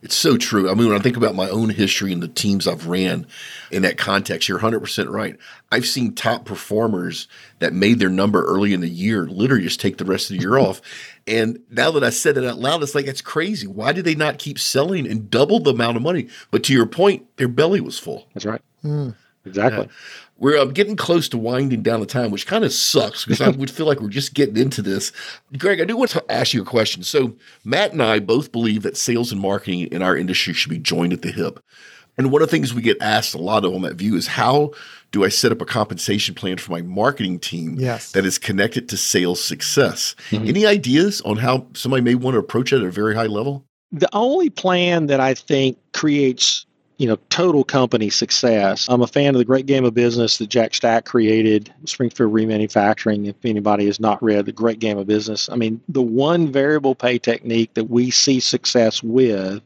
It's 0.00 0.14
so 0.14 0.36
true. 0.36 0.70
I 0.70 0.74
mean, 0.74 0.88
when 0.88 0.96
I 0.96 1.02
think 1.02 1.16
about 1.16 1.34
my 1.34 1.48
own 1.48 1.70
history 1.70 2.12
and 2.12 2.22
the 2.22 2.28
teams 2.28 2.68
I've 2.68 2.86
ran 2.86 3.26
in 3.70 3.82
that 3.82 3.98
context, 3.98 4.48
you're 4.48 4.60
100% 4.60 5.10
right. 5.10 5.36
I've 5.72 5.86
seen 5.86 6.14
top 6.14 6.44
performers 6.44 7.26
that 7.58 7.72
made 7.72 7.98
their 7.98 8.08
number 8.08 8.44
early 8.44 8.72
in 8.72 8.80
the 8.80 8.88
year 8.88 9.26
literally 9.26 9.64
just 9.64 9.80
take 9.80 9.98
the 9.98 10.04
rest 10.04 10.30
of 10.30 10.36
the 10.36 10.42
year 10.42 10.56
off. 10.56 10.80
And 11.26 11.58
now 11.70 11.90
that 11.90 12.04
I 12.04 12.10
said 12.10 12.36
it 12.36 12.44
out 12.44 12.58
loud, 12.58 12.82
it's 12.82 12.94
like, 12.94 13.06
that's 13.06 13.20
crazy. 13.20 13.66
Why 13.66 13.92
did 13.92 14.04
they 14.04 14.14
not 14.14 14.38
keep 14.38 14.58
selling 14.58 15.06
and 15.06 15.28
double 15.30 15.58
the 15.58 15.72
amount 15.72 15.96
of 15.96 16.02
money? 16.02 16.28
But 16.50 16.62
to 16.64 16.72
your 16.72 16.86
point, 16.86 17.26
their 17.36 17.48
belly 17.48 17.80
was 17.80 17.98
full. 17.98 18.28
That's 18.34 18.46
right. 18.46 18.62
Mm. 18.84 19.14
Exactly. 19.44 19.86
Yeah. 19.86 19.92
We're 20.38 20.58
um, 20.58 20.72
getting 20.72 20.96
close 20.96 21.28
to 21.30 21.38
winding 21.38 21.82
down 21.82 22.00
the 22.00 22.06
time, 22.06 22.30
which 22.30 22.46
kind 22.46 22.64
of 22.64 22.72
sucks 22.72 23.24
because 23.24 23.40
I 23.40 23.48
would 23.48 23.70
feel 23.70 23.86
like 23.86 24.00
we're 24.00 24.08
just 24.08 24.34
getting 24.34 24.56
into 24.56 24.82
this. 24.82 25.10
Greg, 25.56 25.80
I 25.80 25.84
do 25.84 25.96
want 25.96 26.10
to 26.12 26.24
ask 26.30 26.54
you 26.54 26.62
a 26.62 26.64
question. 26.64 27.02
So, 27.02 27.34
Matt 27.64 27.92
and 27.92 28.02
I 28.02 28.20
both 28.20 28.52
believe 28.52 28.82
that 28.82 28.96
sales 28.96 29.32
and 29.32 29.40
marketing 29.40 29.88
in 29.88 30.00
our 30.00 30.16
industry 30.16 30.52
should 30.52 30.70
be 30.70 30.78
joined 30.78 31.12
at 31.12 31.22
the 31.22 31.32
hip. 31.32 31.58
And 32.16 32.32
one 32.32 32.42
of 32.42 32.48
the 32.48 32.50
things 32.50 32.74
we 32.74 32.82
get 32.82 33.00
asked 33.00 33.34
a 33.34 33.38
lot 33.38 33.64
of 33.64 33.72
on 33.72 33.82
that 33.82 33.94
view 33.94 34.16
is 34.16 34.26
how 34.26 34.72
do 35.12 35.24
I 35.24 35.28
set 35.28 35.52
up 35.52 35.60
a 35.60 35.64
compensation 35.64 36.34
plan 36.34 36.58
for 36.58 36.72
my 36.72 36.82
marketing 36.82 37.38
team 37.38 37.76
yes. 37.78 38.12
that 38.12 38.26
is 38.26 38.38
connected 38.38 38.88
to 38.88 38.96
sales 38.96 39.42
success? 39.42 40.16
Mm-hmm. 40.30 40.48
Any 40.48 40.66
ideas 40.66 41.20
on 41.22 41.36
how 41.36 41.66
somebody 41.74 42.02
may 42.02 42.16
want 42.16 42.34
to 42.34 42.38
approach 42.38 42.72
it 42.72 42.78
at 42.78 42.82
a 42.82 42.90
very 42.90 43.14
high 43.14 43.26
level? 43.26 43.64
The 43.92 44.08
only 44.12 44.50
plan 44.50 45.06
that 45.06 45.20
I 45.20 45.32
think 45.32 45.78
creates 45.94 46.66
you 46.98 47.06
know, 47.06 47.16
total 47.30 47.62
company 47.62 48.10
success. 48.10 48.86
I'm 48.88 49.02
a 49.02 49.06
fan 49.06 49.34
of 49.34 49.38
the 49.38 49.44
great 49.44 49.66
game 49.66 49.84
of 49.84 49.94
business 49.94 50.38
that 50.38 50.48
Jack 50.48 50.74
Stack 50.74 51.04
created, 51.04 51.72
Springfield 51.84 52.32
Remanufacturing. 52.32 53.28
If 53.28 53.36
anybody 53.44 53.86
has 53.86 54.00
not 54.00 54.22
read 54.22 54.46
the 54.46 54.52
great 54.52 54.80
game 54.80 54.98
of 54.98 55.06
business, 55.06 55.48
I 55.48 55.54
mean, 55.54 55.80
the 55.88 56.02
one 56.02 56.50
variable 56.50 56.96
pay 56.96 57.18
technique 57.18 57.72
that 57.74 57.84
we 57.84 58.10
see 58.10 58.40
success 58.40 59.00
with 59.02 59.62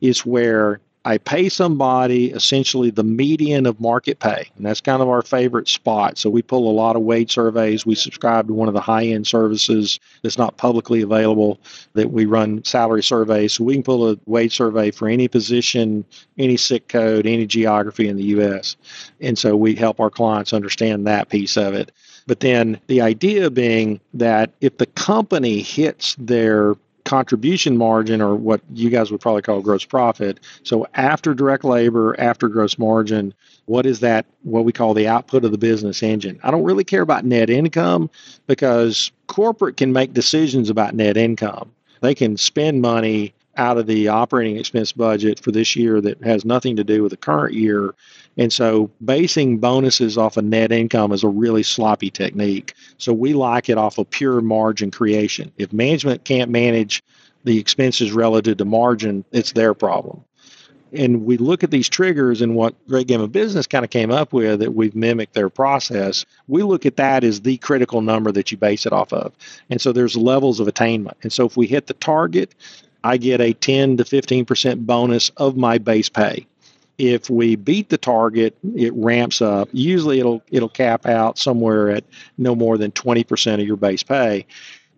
is 0.00 0.24
where 0.24 0.80
I 1.06 1.18
pay 1.18 1.48
somebody 1.48 2.32
essentially 2.32 2.90
the 2.90 3.04
median 3.04 3.64
of 3.64 3.78
market 3.80 4.18
pay, 4.18 4.50
and 4.56 4.66
that's 4.66 4.80
kind 4.80 5.00
of 5.00 5.08
our 5.08 5.22
favorite 5.22 5.68
spot. 5.68 6.18
So 6.18 6.28
we 6.28 6.42
pull 6.42 6.68
a 6.68 6.74
lot 6.74 6.96
of 6.96 7.02
wage 7.02 7.32
surveys. 7.32 7.86
We 7.86 7.94
subscribe 7.94 8.48
to 8.48 8.54
one 8.54 8.66
of 8.66 8.74
the 8.74 8.80
high 8.80 9.06
end 9.06 9.24
services 9.24 10.00
that's 10.22 10.36
not 10.36 10.56
publicly 10.56 11.02
available 11.02 11.60
that 11.92 12.10
we 12.10 12.26
run 12.26 12.64
salary 12.64 13.04
surveys. 13.04 13.52
So 13.52 13.62
we 13.62 13.74
can 13.74 13.84
pull 13.84 14.10
a 14.10 14.18
wage 14.26 14.56
survey 14.56 14.90
for 14.90 15.06
any 15.06 15.28
position, 15.28 16.04
any 16.38 16.56
SIC 16.56 16.88
code, 16.88 17.24
any 17.24 17.46
geography 17.46 18.08
in 18.08 18.16
the 18.16 18.24
U.S. 18.24 18.74
And 19.20 19.38
so 19.38 19.54
we 19.54 19.76
help 19.76 20.00
our 20.00 20.10
clients 20.10 20.52
understand 20.52 21.06
that 21.06 21.28
piece 21.28 21.56
of 21.56 21.72
it. 21.72 21.92
But 22.26 22.40
then 22.40 22.80
the 22.88 23.00
idea 23.00 23.48
being 23.48 24.00
that 24.14 24.50
if 24.60 24.78
the 24.78 24.86
company 24.86 25.62
hits 25.62 26.16
their 26.18 26.74
contribution 27.06 27.78
margin, 27.78 28.20
or 28.20 28.34
what 28.34 28.60
you 28.74 28.90
guys 28.90 29.10
would 29.10 29.20
probably 29.20 29.40
call 29.40 29.62
gross 29.62 29.84
profit. 29.84 30.40
So 30.62 30.86
after 30.94 31.32
direct 31.32 31.64
labor, 31.64 32.14
after 32.20 32.48
gross 32.48 32.78
margin, 32.78 33.32
what 33.64 33.86
is 33.86 34.00
that, 34.00 34.26
what 34.42 34.64
we 34.66 34.72
call 34.72 34.92
the 34.92 35.08
output 35.08 35.44
of 35.44 35.52
the 35.52 35.58
business 35.58 36.02
engine? 36.02 36.38
I 36.42 36.50
don't 36.50 36.64
really 36.64 36.84
care 36.84 37.02
about 37.02 37.24
net 37.24 37.48
income 37.48 38.10
because 38.46 39.10
corporate 39.28 39.78
can 39.78 39.92
make 39.92 40.12
decisions 40.12 40.68
about 40.68 40.94
net 40.94 41.16
income. 41.16 41.72
They 42.02 42.14
can 42.14 42.36
spend 42.36 42.82
money 42.82 43.32
out 43.56 43.78
of 43.78 43.86
the 43.86 44.08
operating 44.08 44.56
expense 44.56 44.92
budget 44.92 45.40
for 45.40 45.50
this 45.50 45.76
year 45.76 46.00
that 46.00 46.22
has 46.22 46.44
nothing 46.44 46.76
to 46.76 46.84
do 46.84 47.02
with 47.02 47.10
the 47.10 47.16
current 47.16 47.54
year. 47.54 47.94
And 48.36 48.52
so 48.52 48.90
basing 49.04 49.58
bonuses 49.58 50.18
off 50.18 50.36
of 50.36 50.44
net 50.44 50.72
income 50.72 51.12
is 51.12 51.24
a 51.24 51.28
really 51.28 51.62
sloppy 51.62 52.10
technique. 52.10 52.74
So 52.98 53.12
we 53.12 53.32
like 53.32 53.68
it 53.68 53.78
off 53.78 53.98
of 53.98 54.10
pure 54.10 54.40
margin 54.40 54.90
creation. 54.90 55.52
If 55.58 55.72
management 55.72 56.24
can't 56.24 56.50
manage 56.50 57.02
the 57.44 57.58
expenses 57.58 58.12
relative 58.12 58.58
to 58.58 58.64
margin, 58.64 59.24
it's 59.32 59.52
their 59.52 59.72
problem. 59.72 60.22
And 60.92 61.24
we 61.24 61.36
look 61.36 61.64
at 61.64 61.70
these 61.70 61.88
triggers 61.88 62.40
and 62.40 62.54
what 62.54 62.74
Great 62.86 63.08
Game 63.08 63.20
of 63.20 63.32
Business 63.32 63.66
kind 63.66 63.84
of 63.84 63.90
came 63.90 64.10
up 64.10 64.32
with 64.32 64.60
that 64.60 64.74
we've 64.74 64.94
mimicked 64.94 65.34
their 65.34 65.50
process. 65.50 66.24
We 66.48 66.62
look 66.62 66.86
at 66.86 66.96
that 66.96 67.24
as 67.24 67.40
the 67.40 67.56
critical 67.58 68.02
number 68.02 68.30
that 68.32 68.52
you 68.52 68.56
base 68.56 68.86
it 68.86 68.92
off 68.92 69.12
of. 69.12 69.32
And 69.68 69.80
so 69.80 69.92
there's 69.92 70.16
levels 70.16 70.60
of 70.60 70.68
attainment. 70.68 71.16
And 71.22 71.32
so 71.32 71.44
if 71.44 71.56
we 71.56 71.66
hit 71.66 71.86
the 71.86 71.94
target, 71.94 72.54
I 73.06 73.18
get 73.18 73.40
a 73.40 73.52
10 73.52 73.98
to 73.98 74.04
15% 74.04 74.84
bonus 74.84 75.30
of 75.36 75.56
my 75.56 75.78
base 75.78 76.08
pay. 76.08 76.44
If 76.98 77.30
we 77.30 77.54
beat 77.54 77.88
the 77.88 77.98
target, 77.98 78.56
it 78.74 78.92
ramps 78.94 79.40
up. 79.40 79.68
Usually 79.70 80.18
it'll 80.18 80.42
it'll 80.50 80.68
cap 80.68 81.06
out 81.06 81.38
somewhere 81.38 81.90
at 81.90 82.02
no 82.36 82.56
more 82.56 82.76
than 82.76 82.90
20% 82.90 83.60
of 83.60 83.66
your 83.66 83.76
base 83.76 84.02
pay. 84.02 84.44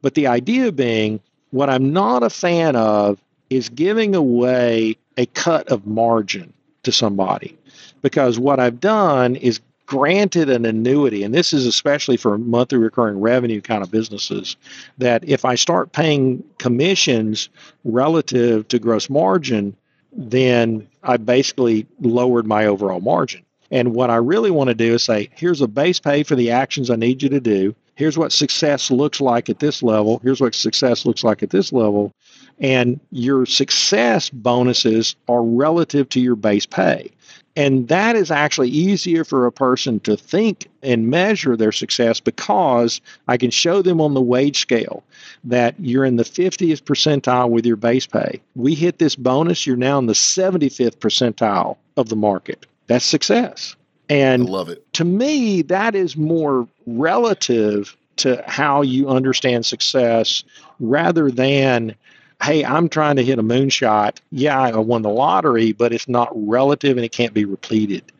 But 0.01 0.15
the 0.15 0.27
idea 0.27 0.73
being 0.73 1.21
what 1.51 1.69
I'm 1.69 1.93
not 1.93 2.23
a 2.23 2.31
fan 2.31 2.77
of 2.77 3.21
is 3.51 3.69
giving 3.69 4.15
away 4.15 4.97
a 5.19 5.27
cut 5.27 5.69
of 5.69 5.87
margin 5.87 6.55
to 6.85 6.93
somebody. 6.93 7.59
Because 8.01 8.39
what 8.39 8.59
I've 8.59 8.81
done 8.81 9.37
is 9.37 9.61
granted 9.89 10.51
an 10.51 10.67
annuity, 10.67 11.23
and 11.23 11.35
this 11.35 11.55
is 11.55 11.65
especially 11.65 12.19
for 12.19 12.37
monthly 12.37 12.77
recurring 12.77 13.19
revenue 13.19 13.63
kind 13.63 13.83
of 13.83 13.91
businesses, 13.91 14.55
that 14.99 15.27
if 15.27 15.47
I 15.47 15.55
start 15.55 15.93
paying 15.93 16.45
commissions 16.59 17.49
relative 17.85 18.69
to 18.69 18.79
gross 18.79 19.09
margin, 19.09 19.75
then 20.13 20.87
I 21.05 21.17
basically 21.17 21.87
lowered 22.03 22.47
my 22.47 22.67
overall 22.67 23.01
margin. 23.01 23.43
And 23.71 23.95
what 23.95 24.11
I 24.11 24.17
really 24.17 24.51
want 24.51 24.69
to 24.69 24.75
do 24.75 24.93
is 24.93 25.05
say, 25.05 25.31
here's 25.35 25.63
a 25.63 25.69
base 25.69 26.01
pay 26.01 26.23
for 26.23 26.37
the 26.37 26.51
actions 26.51 26.91
I 26.91 26.97
need 26.97 27.23
you 27.23 27.31
to 27.31 27.41
do. 27.41 27.75
Here's 27.95 28.19
what 28.19 28.31
success 28.31 28.91
looks 28.91 29.23
like 29.23 29.49
at 29.49 29.59
this 29.59 29.83
level. 29.83 30.21
Here's 30.23 30.41
what 30.41 30.55
success 30.55 31.07
looks 31.07 31.25
like 31.25 31.43
at 31.43 31.51
this 31.51 31.73
level. 31.73 32.13
And 32.59 33.01
your 33.11 33.47
success 33.47 34.29
bonuses 34.29 35.17
are 35.29 35.43
relative 35.43 36.11
to 36.11 36.21
your 36.21 36.37
base 36.37 36.67
pay. 36.67 37.11
And 37.59 37.89
that 37.89 38.15
is 38.15 38.31
actually 38.31 38.69
easier 38.69 39.25
for 39.25 39.45
a 39.45 39.51
person 39.51 39.99
to 40.01 40.17
think 40.17 40.69
and 40.81 41.11
measure 41.11 41.57
their 41.57 41.73
success 41.73 42.21
because 42.21 43.01
I 43.27 43.37
can 43.37 43.51
show 43.51 43.83
them 43.83 44.01
on 44.01 44.15
the 44.15 44.23
wage 44.23 44.61
scale 44.61 45.03
that 45.43 45.75
you're 45.81 46.05
in 46.05 46.15
the 46.15 46.23
50th 46.23 46.83
percentile 46.83 47.51
with 47.51 47.67
your 47.67 47.75
base 47.75 48.07
pay. 48.07 48.41
We 48.55 48.77
hit 48.77 49.01
this 49.01 49.17
bonus, 49.17 49.67
you're 49.67 49.77
now 49.77 49.99
in 49.99 50.07
the 50.07 50.13
75th 50.13 50.99
percentile 50.99 51.77
of 51.97 52.11
the 52.11 52.17
market. 52.17 52.65
That's 52.87 53.05
success. 53.05 53.75
And 54.09 54.45
I 54.45 54.51
love 54.51 54.69
it. 54.69 54.93
To 54.93 55.05
me, 55.05 55.63
that 55.63 55.97
is 55.97 56.17
more 56.17 56.69
relative 56.87 57.97
to 58.19 58.41
how 58.47 58.83
you 58.83 59.09
understand 59.09 59.67
success 59.67 60.45
rather 60.79 61.29
than 61.29 61.97
hey, 62.43 62.65
I'm 62.65 62.89
trying 62.89 63.17
to 63.17 63.25
hit 63.25 63.39
a 63.39 63.43
moonshot. 63.43 64.19
Yeah, 64.31 64.61
I 64.61 64.77
won 64.77 65.03
the 65.03 65.11
lottery, 65.11 65.73
but 65.73 65.93
it's 65.93 66.09
not 66.09 66.31
relative 66.35 66.97
and 66.97 67.05
it 67.05 67.13
can't 67.13 67.35
be 67.35 67.45
repeated. 67.45 68.13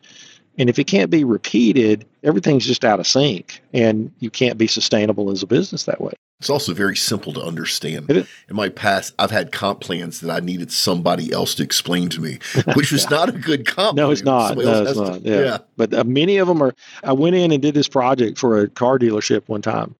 And 0.57 0.69
if 0.69 0.77
it 0.77 0.85
can't 0.85 1.09
be 1.09 1.23
repeated, 1.23 2.05
everything's 2.21 2.65
just 2.65 2.83
out 2.83 2.99
of 2.99 3.07
sync 3.07 3.61
and 3.73 4.11
you 4.19 4.29
can't 4.29 4.57
be 4.57 4.67
sustainable 4.67 5.31
as 5.31 5.41
a 5.41 5.47
business 5.47 5.85
that 5.85 6.01
way. 6.01 6.13
It's 6.39 6.49
also 6.49 6.73
very 6.73 6.95
simple 6.95 7.33
to 7.33 7.41
understand. 7.41 8.09
In 8.09 8.25
my 8.51 8.69
past, 8.69 9.13
I've 9.19 9.31
had 9.31 9.51
comp 9.51 9.81
plans 9.81 10.21
that 10.21 10.31
I 10.31 10.39
needed 10.39 10.71
somebody 10.71 11.33
else 11.33 11.55
to 11.55 11.63
explain 11.63 12.07
to 12.09 12.21
me, 12.21 12.39
which 12.75 12.91
was 12.93 13.09
not 13.09 13.29
a 13.29 13.33
good 13.33 13.65
comp. 13.65 13.97
no, 13.97 14.11
it's 14.11 14.23
not. 14.23 14.57
No, 14.57 14.83
it's 14.83 14.97
not. 14.97 15.23
To, 15.23 15.29
yeah. 15.29 15.39
yeah. 15.41 15.57
But 15.75 15.93
uh, 15.93 16.05
many 16.05 16.37
of 16.37 16.47
them 16.47 16.61
are. 16.61 16.73
I 17.03 17.11
went 17.11 17.35
in 17.35 17.51
and 17.51 17.61
did 17.61 17.73
this 17.73 17.89
project 17.89 18.37
for 18.37 18.61
a 18.61 18.69
car 18.69 18.97
dealership 18.97 19.43
one 19.47 19.61
time, 19.61 19.95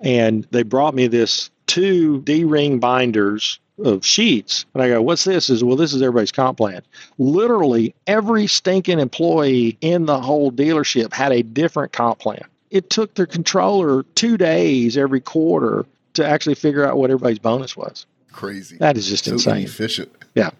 and 0.00 0.46
they 0.52 0.62
brought 0.62 0.94
me 0.94 1.08
this 1.08 1.50
two 1.72 2.20
D 2.20 2.44
ring 2.44 2.78
binders 2.78 3.58
of 3.82 4.04
sheets. 4.04 4.66
And 4.74 4.82
I 4.82 4.88
go, 4.88 5.00
what's 5.00 5.24
this? 5.24 5.48
Is 5.48 5.64
well, 5.64 5.74
this 5.74 5.94
is 5.94 6.02
everybody's 6.02 6.30
comp 6.30 6.58
plan. 6.58 6.82
Literally 7.16 7.94
every 8.06 8.46
stinking 8.46 9.00
employee 9.00 9.78
in 9.80 10.04
the 10.04 10.20
whole 10.20 10.52
dealership 10.52 11.14
had 11.14 11.32
a 11.32 11.42
different 11.42 11.92
comp 11.92 12.18
plan. 12.18 12.44
It 12.70 12.90
took 12.90 13.14
their 13.14 13.24
controller 13.24 14.02
two 14.14 14.36
days 14.36 14.98
every 14.98 15.20
quarter 15.20 15.86
to 16.12 16.26
actually 16.26 16.56
figure 16.56 16.86
out 16.86 16.98
what 16.98 17.10
everybody's 17.10 17.38
bonus 17.38 17.74
was. 17.74 18.04
Crazy. 18.32 18.76
That 18.76 18.98
is 18.98 19.08
just 19.08 19.24
so 19.24 19.32
insane. 19.32 19.64
Efficient. 19.64 20.12
Yeah. 20.34 20.50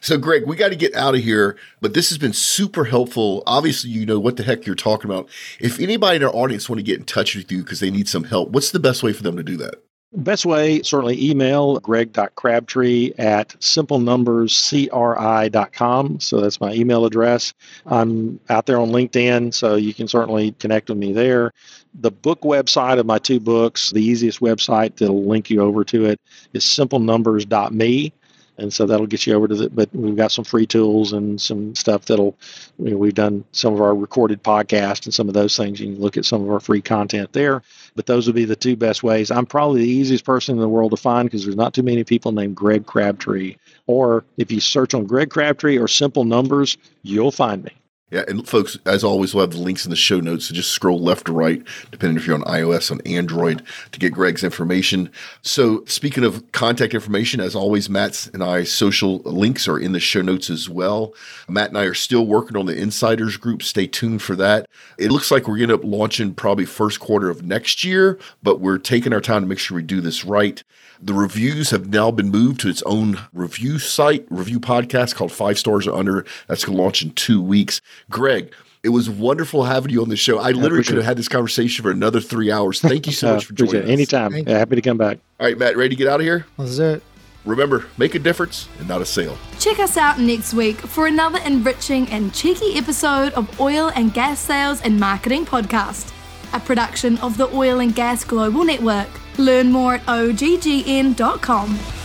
So, 0.00 0.16
Greg, 0.16 0.46
we 0.46 0.56
got 0.56 0.70
to 0.70 0.76
get 0.76 0.94
out 0.94 1.14
of 1.14 1.20
here, 1.20 1.58
but 1.82 1.92
this 1.92 2.08
has 2.08 2.16
been 2.16 2.32
super 2.32 2.84
helpful. 2.84 3.42
Obviously, 3.46 3.90
you 3.90 4.06
know 4.06 4.18
what 4.18 4.38
the 4.38 4.42
heck 4.42 4.64
you're 4.64 4.74
talking 4.74 5.10
about. 5.10 5.28
If 5.60 5.78
anybody 5.80 6.16
in 6.16 6.24
our 6.24 6.34
audience 6.34 6.70
want 6.70 6.78
to 6.78 6.82
get 6.82 6.98
in 6.98 7.04
touch 7.04 7.34
with 7.34 7.52
you 7.52 7.62
because 7.62 7.80
they 7.80 7.90
need 7.90 8.08
some 8.08 8.24
help, 8.24 8.50
what's 8.50 8.70
the 8.70 8.80
best 8.80 9.02
way 9.02 9.12
for 9.12 9.22
them 9.22 9.36
to 9.36 9.42
do 9.42 9.58
that? 9.58 9.82
Best 10.14 10.44
way, 10.44 10.82
certainly 10.82 11.30
email 11.30 11.80
greg.crabtree 11.80 13.14
at 13.16 13.48
simplenumberscri.com. 13.60 16.20
So 16.20 16.40
that's 16.40 16.60
my 16.60 16.74
email 16.74 17.06
address. 17.06 17.54
I'm 17.86 18.38
out 18.50 18.66
there 18.66 18.78
on 18.78 18.90
LinkedIn, 18.90 19.54
so 19.54 19.76
you 19.76 19.94
can 19.94 20.08
certainly 20.08 20.52
connect 20.58 20.90
with 20.90 20.98
me 20.98 21.14
there. 21.14 21.54
The 21.94 22.10
book 22.10 22.42
website 22.42 22.98
of 22.98 23.06
my 23.06 23.18
two 23.18 23.40
books, 23.40 23.90
the 23.90 24.04
easiest 24.04 24.40
website 24.40 24.96
that'll 24.96 25.24
link 25.24 25.48
you 25.48 25.62
over 25.62 25.82
to 25.84 26.04
it 26.04 26.20
is 26.52 26.62
simplenumbers.me 26.62 28.12
and 28.58 28.72
so 28.72 28.86
that'll 28.86 29.06
get 29.06 29.26
you 29.26 29.34
over 29.34 29.48
to 29.48 29.54
the 29.54 29.70
but 29.70 29.88
we've 29.94 30.16
got 30.16 30.30
some 30.30 30.44
free 30.44 30.66
tools 30.66 31.12
and 31.12 31.40
some 31.40 31.74
stuff 31.74 32.04
that'll 32.04 32.36
you 32.78 32.90
know, 32.90 32.96
we've 32.96 33.14
done 33.14 33.44
some 33.52 33.74
of 33.74 33.80
our 33.80 33.94
recorded 33.94 34.42
podcast 34.42 35.04
and 35.04 35.14
some 35.14 35.28
of 35.28 35.34
those 35.34 35.56
things 35.56 35.80
you 35.80 35.92
can 35.92 36.00
look 36.00 36.16
at 36.16 36.24
some 36.24 36.42
of 36.42 36.50
our 36.50 36.60
free 36.60 36.82
content 36.82 37.32
there 37.32 37.62
but 37.94 38.06
those 38.06 38.26
would 38.26 38.36
be 38.36 38.44
the 38.44 38.56
two 38.56 38.76
best 38.76 39.02
ways. 39.02 39.30
I'm 39.30 39.46
probably 39.46 39.82
the 39.82 39.90
easiest 39.90 40.24
person 40.24 40.54
in 40.54 40.60
the 40.60 40.68
world 40.68 40.92
to 40.92 40.96
find 40.96 41.26
because 41.26 41.44
there's 41.44 41.56
not 41.56 41.74
too 41.74 41.82
many 41.82 42.04
people 42.04 42.32
named 42.32 42.56
greg 42.56 42.86
crabtree. 42.86 43.56
Or 43.86 44.24
if 44.36 44.50
you 44.50 44.60
search 44.60 44.94
on 44.94 45.04
greg 45.04 45.30
crabtree 45.30 45.78
or 45.78 45.88
simple 45.88 46.24
numbers 46.24 46.76
you'll 47.02 47.32
find 47.32 47.64
me 47.64 47.72
yeah, 48.12 48.24
and 48.28 48.46
folks, 48.46 48.76
as 48.84 49.02
always, 49.02 49.32
we'll 49.32 49.42
have 49.42 49.52
the 49.54 49.58
links 49.58 49.86
in 49.86 49.90
the 49.90 49.96
show 49.96 50.20
notes. 50.20 50.44
So 50.46 50.54
just 50.54 50.72
scroll 50.72 51.00
left 51.00 51.30
or 51.30 51.32
right, 51.32 51.62
depending 51.90 52.18
if 52.18 52.26
you're 52.26 52.36
on 52.36 52.42
iOS, 52.42 52.90
on 52.90 53.00
Android, 53.06 53.62
to 53.90 53.98
get 53.98 54.12
Greg's 54.12 54.44
information. 54.44 55.10
So 55.40 55.82
speaking 55.86 56.22
of 56.22 56.52
contact 56.52 56.92
information, 56.92 57.40
as 57.40 57.56
always, 57.56 57.88
Matt's 57.88 58.26
and 58.26 58.42
I 58.42 58.64
social 58.64 59.20
links 59.20 59.66
are 59.66 59.78
in 59.78 59.92
the 59.92 60.00
show 60.00 60.20
notes 60.20 60.50
as 60.50 60.68
well. 60.68 61.14
Matt 61.48 61.70
and 61.70 61.78
I 61.78 61.84
are 61.84 61.94
still 61.94 62.26
working 62.26 62.54
on 62.54 62.66
the 62.66 62.76
insiders 62.76 63.38
group. 63.38 63.62
Stay 63.62 63.86
tuned 63.86 64.20
for 64.20 64.36
that. 64.36 64.68
It 64.98 65.10
looks 65.10 65.30
like 65.30 65.48
we're 65.48 65.56
going 65.56 65.70
to 65.70 65.76
up 65.76 65.84
launching 65.84 66.34
probably 66.34 66.66
first 66.66 67.00
quarter 67.00 67.30
of 67.30 67.42
next 67.42 67.82
year, 67.82 68.18
but 68.42 68.60
we're 68.60 68.76
taking 68.76 69.14
our 69.14 69.22
time 69.22 69.40
to 69.40 69.48
make 69.48 69.58
sure 69.58 69.74
we 69.74 69.82
do 69.82 70.02
this 70.02 70.22
right. 70.22 70.62
The 71.04 71.14
reviews 71.14 71.70
have 71.70 71.88
now 71.88 72.12
been 72.12 72.30
moved 72.30 72.60
to 72.60 72.68
its 72.68 72.80
own 72.84 73.18
review 73.32 73.80
site, 73.80 74.24
review 74.30 74.60
podcast 74.60 75.16
called 75.16 75.32
Five 75.32 75.58
Stars 75.58 75.88
or 75.88 75.98
Under. 75.98 76.24
That's 76.46 76.64
going 76.64 76.76
to 76.76 76.82
launch 76.82 77.02
in 77.02 77.10
two 77.14 77.42
weeks. 77.42 77.80
Greg, 78.08 78.54
it 78.84 78.90
was 78.90 79.10
wonderful 79.10 79.64
having 79.64 79.90
you 79.90 80.00
on 80.02 80.10
the 80.10 80.16
show. 80.16 80.38
I 80.38 80.52
literally 80.52 80.84
could 80.84 80.94
have 80.96 81.04
had 81.04 81.16
this 81.16 81.26
conversation 81.26 81.82
for 81.82 81.90
another 81.90 82.20
three 82.20 82.52
hours. 82.52 82.80
Thank 82.82 83.08
you 83.08 83.12
so 83.12 83.34
much 83.34 83.46
for 83.46 83.52
joining 83.52 83.82
us. 83.82 83.88
Anytime. 83.88 84.32
Yeah, 84.32 84.58
happy 84.58 84.76
to 84.76 84.82
come 84.82 84.96
back. 84.96 85.18
All 85.40 85.46
right, 85.48 85.58
Matt, 85.58 85.76
ready 85.76 85.88
to 85.88 85.96
get 85.96 86.06
out 86.06 86.20
of 86.20 86.24
here? 86.24 86.46
Let's 86.56 86.76
do 86.76 86.84
it. 86.84 87.02
Remember, 87.44 87.86
make 87.98 88.14
a 88.14 88.20
difference 88.20 88.68
and 88.78 88.86
not 88.86 89.02
a 89.02 89.04
sale. 89.04 89.36
Check 89.58 89.80
us 89.80 89.96
out 89.96 90.20
next 90.20 90.54
week 90.54 90.76
for 90.76 91.08
another 91.08 91.40
enriching 91.44 92.06
and 92.10 92.32
cheeky 92.32 92.76
episode 92.76 93.32
of 93.32 93.60
Oil 93.60 93.90
and 93.96 94.14
Gas 94.14 94.38
Sales 94.38 94.80
and 94.82 95.00
Marketing 95.00 95.44
Podcast, 95.44 96.12
a 96.52 96.60
production 96.60 97.18
of 97.18 97.36
the 97.36 97.48
Oil 97.54 97.80
and 97.80 97.94
Gas 97.94 98.24
Global 98.24 98.64
Network. 98.64 99.08
Learn 99.38 99.70
more 99.70 99.94
at 99.94 100.06
oggn.com. 100.06 102.01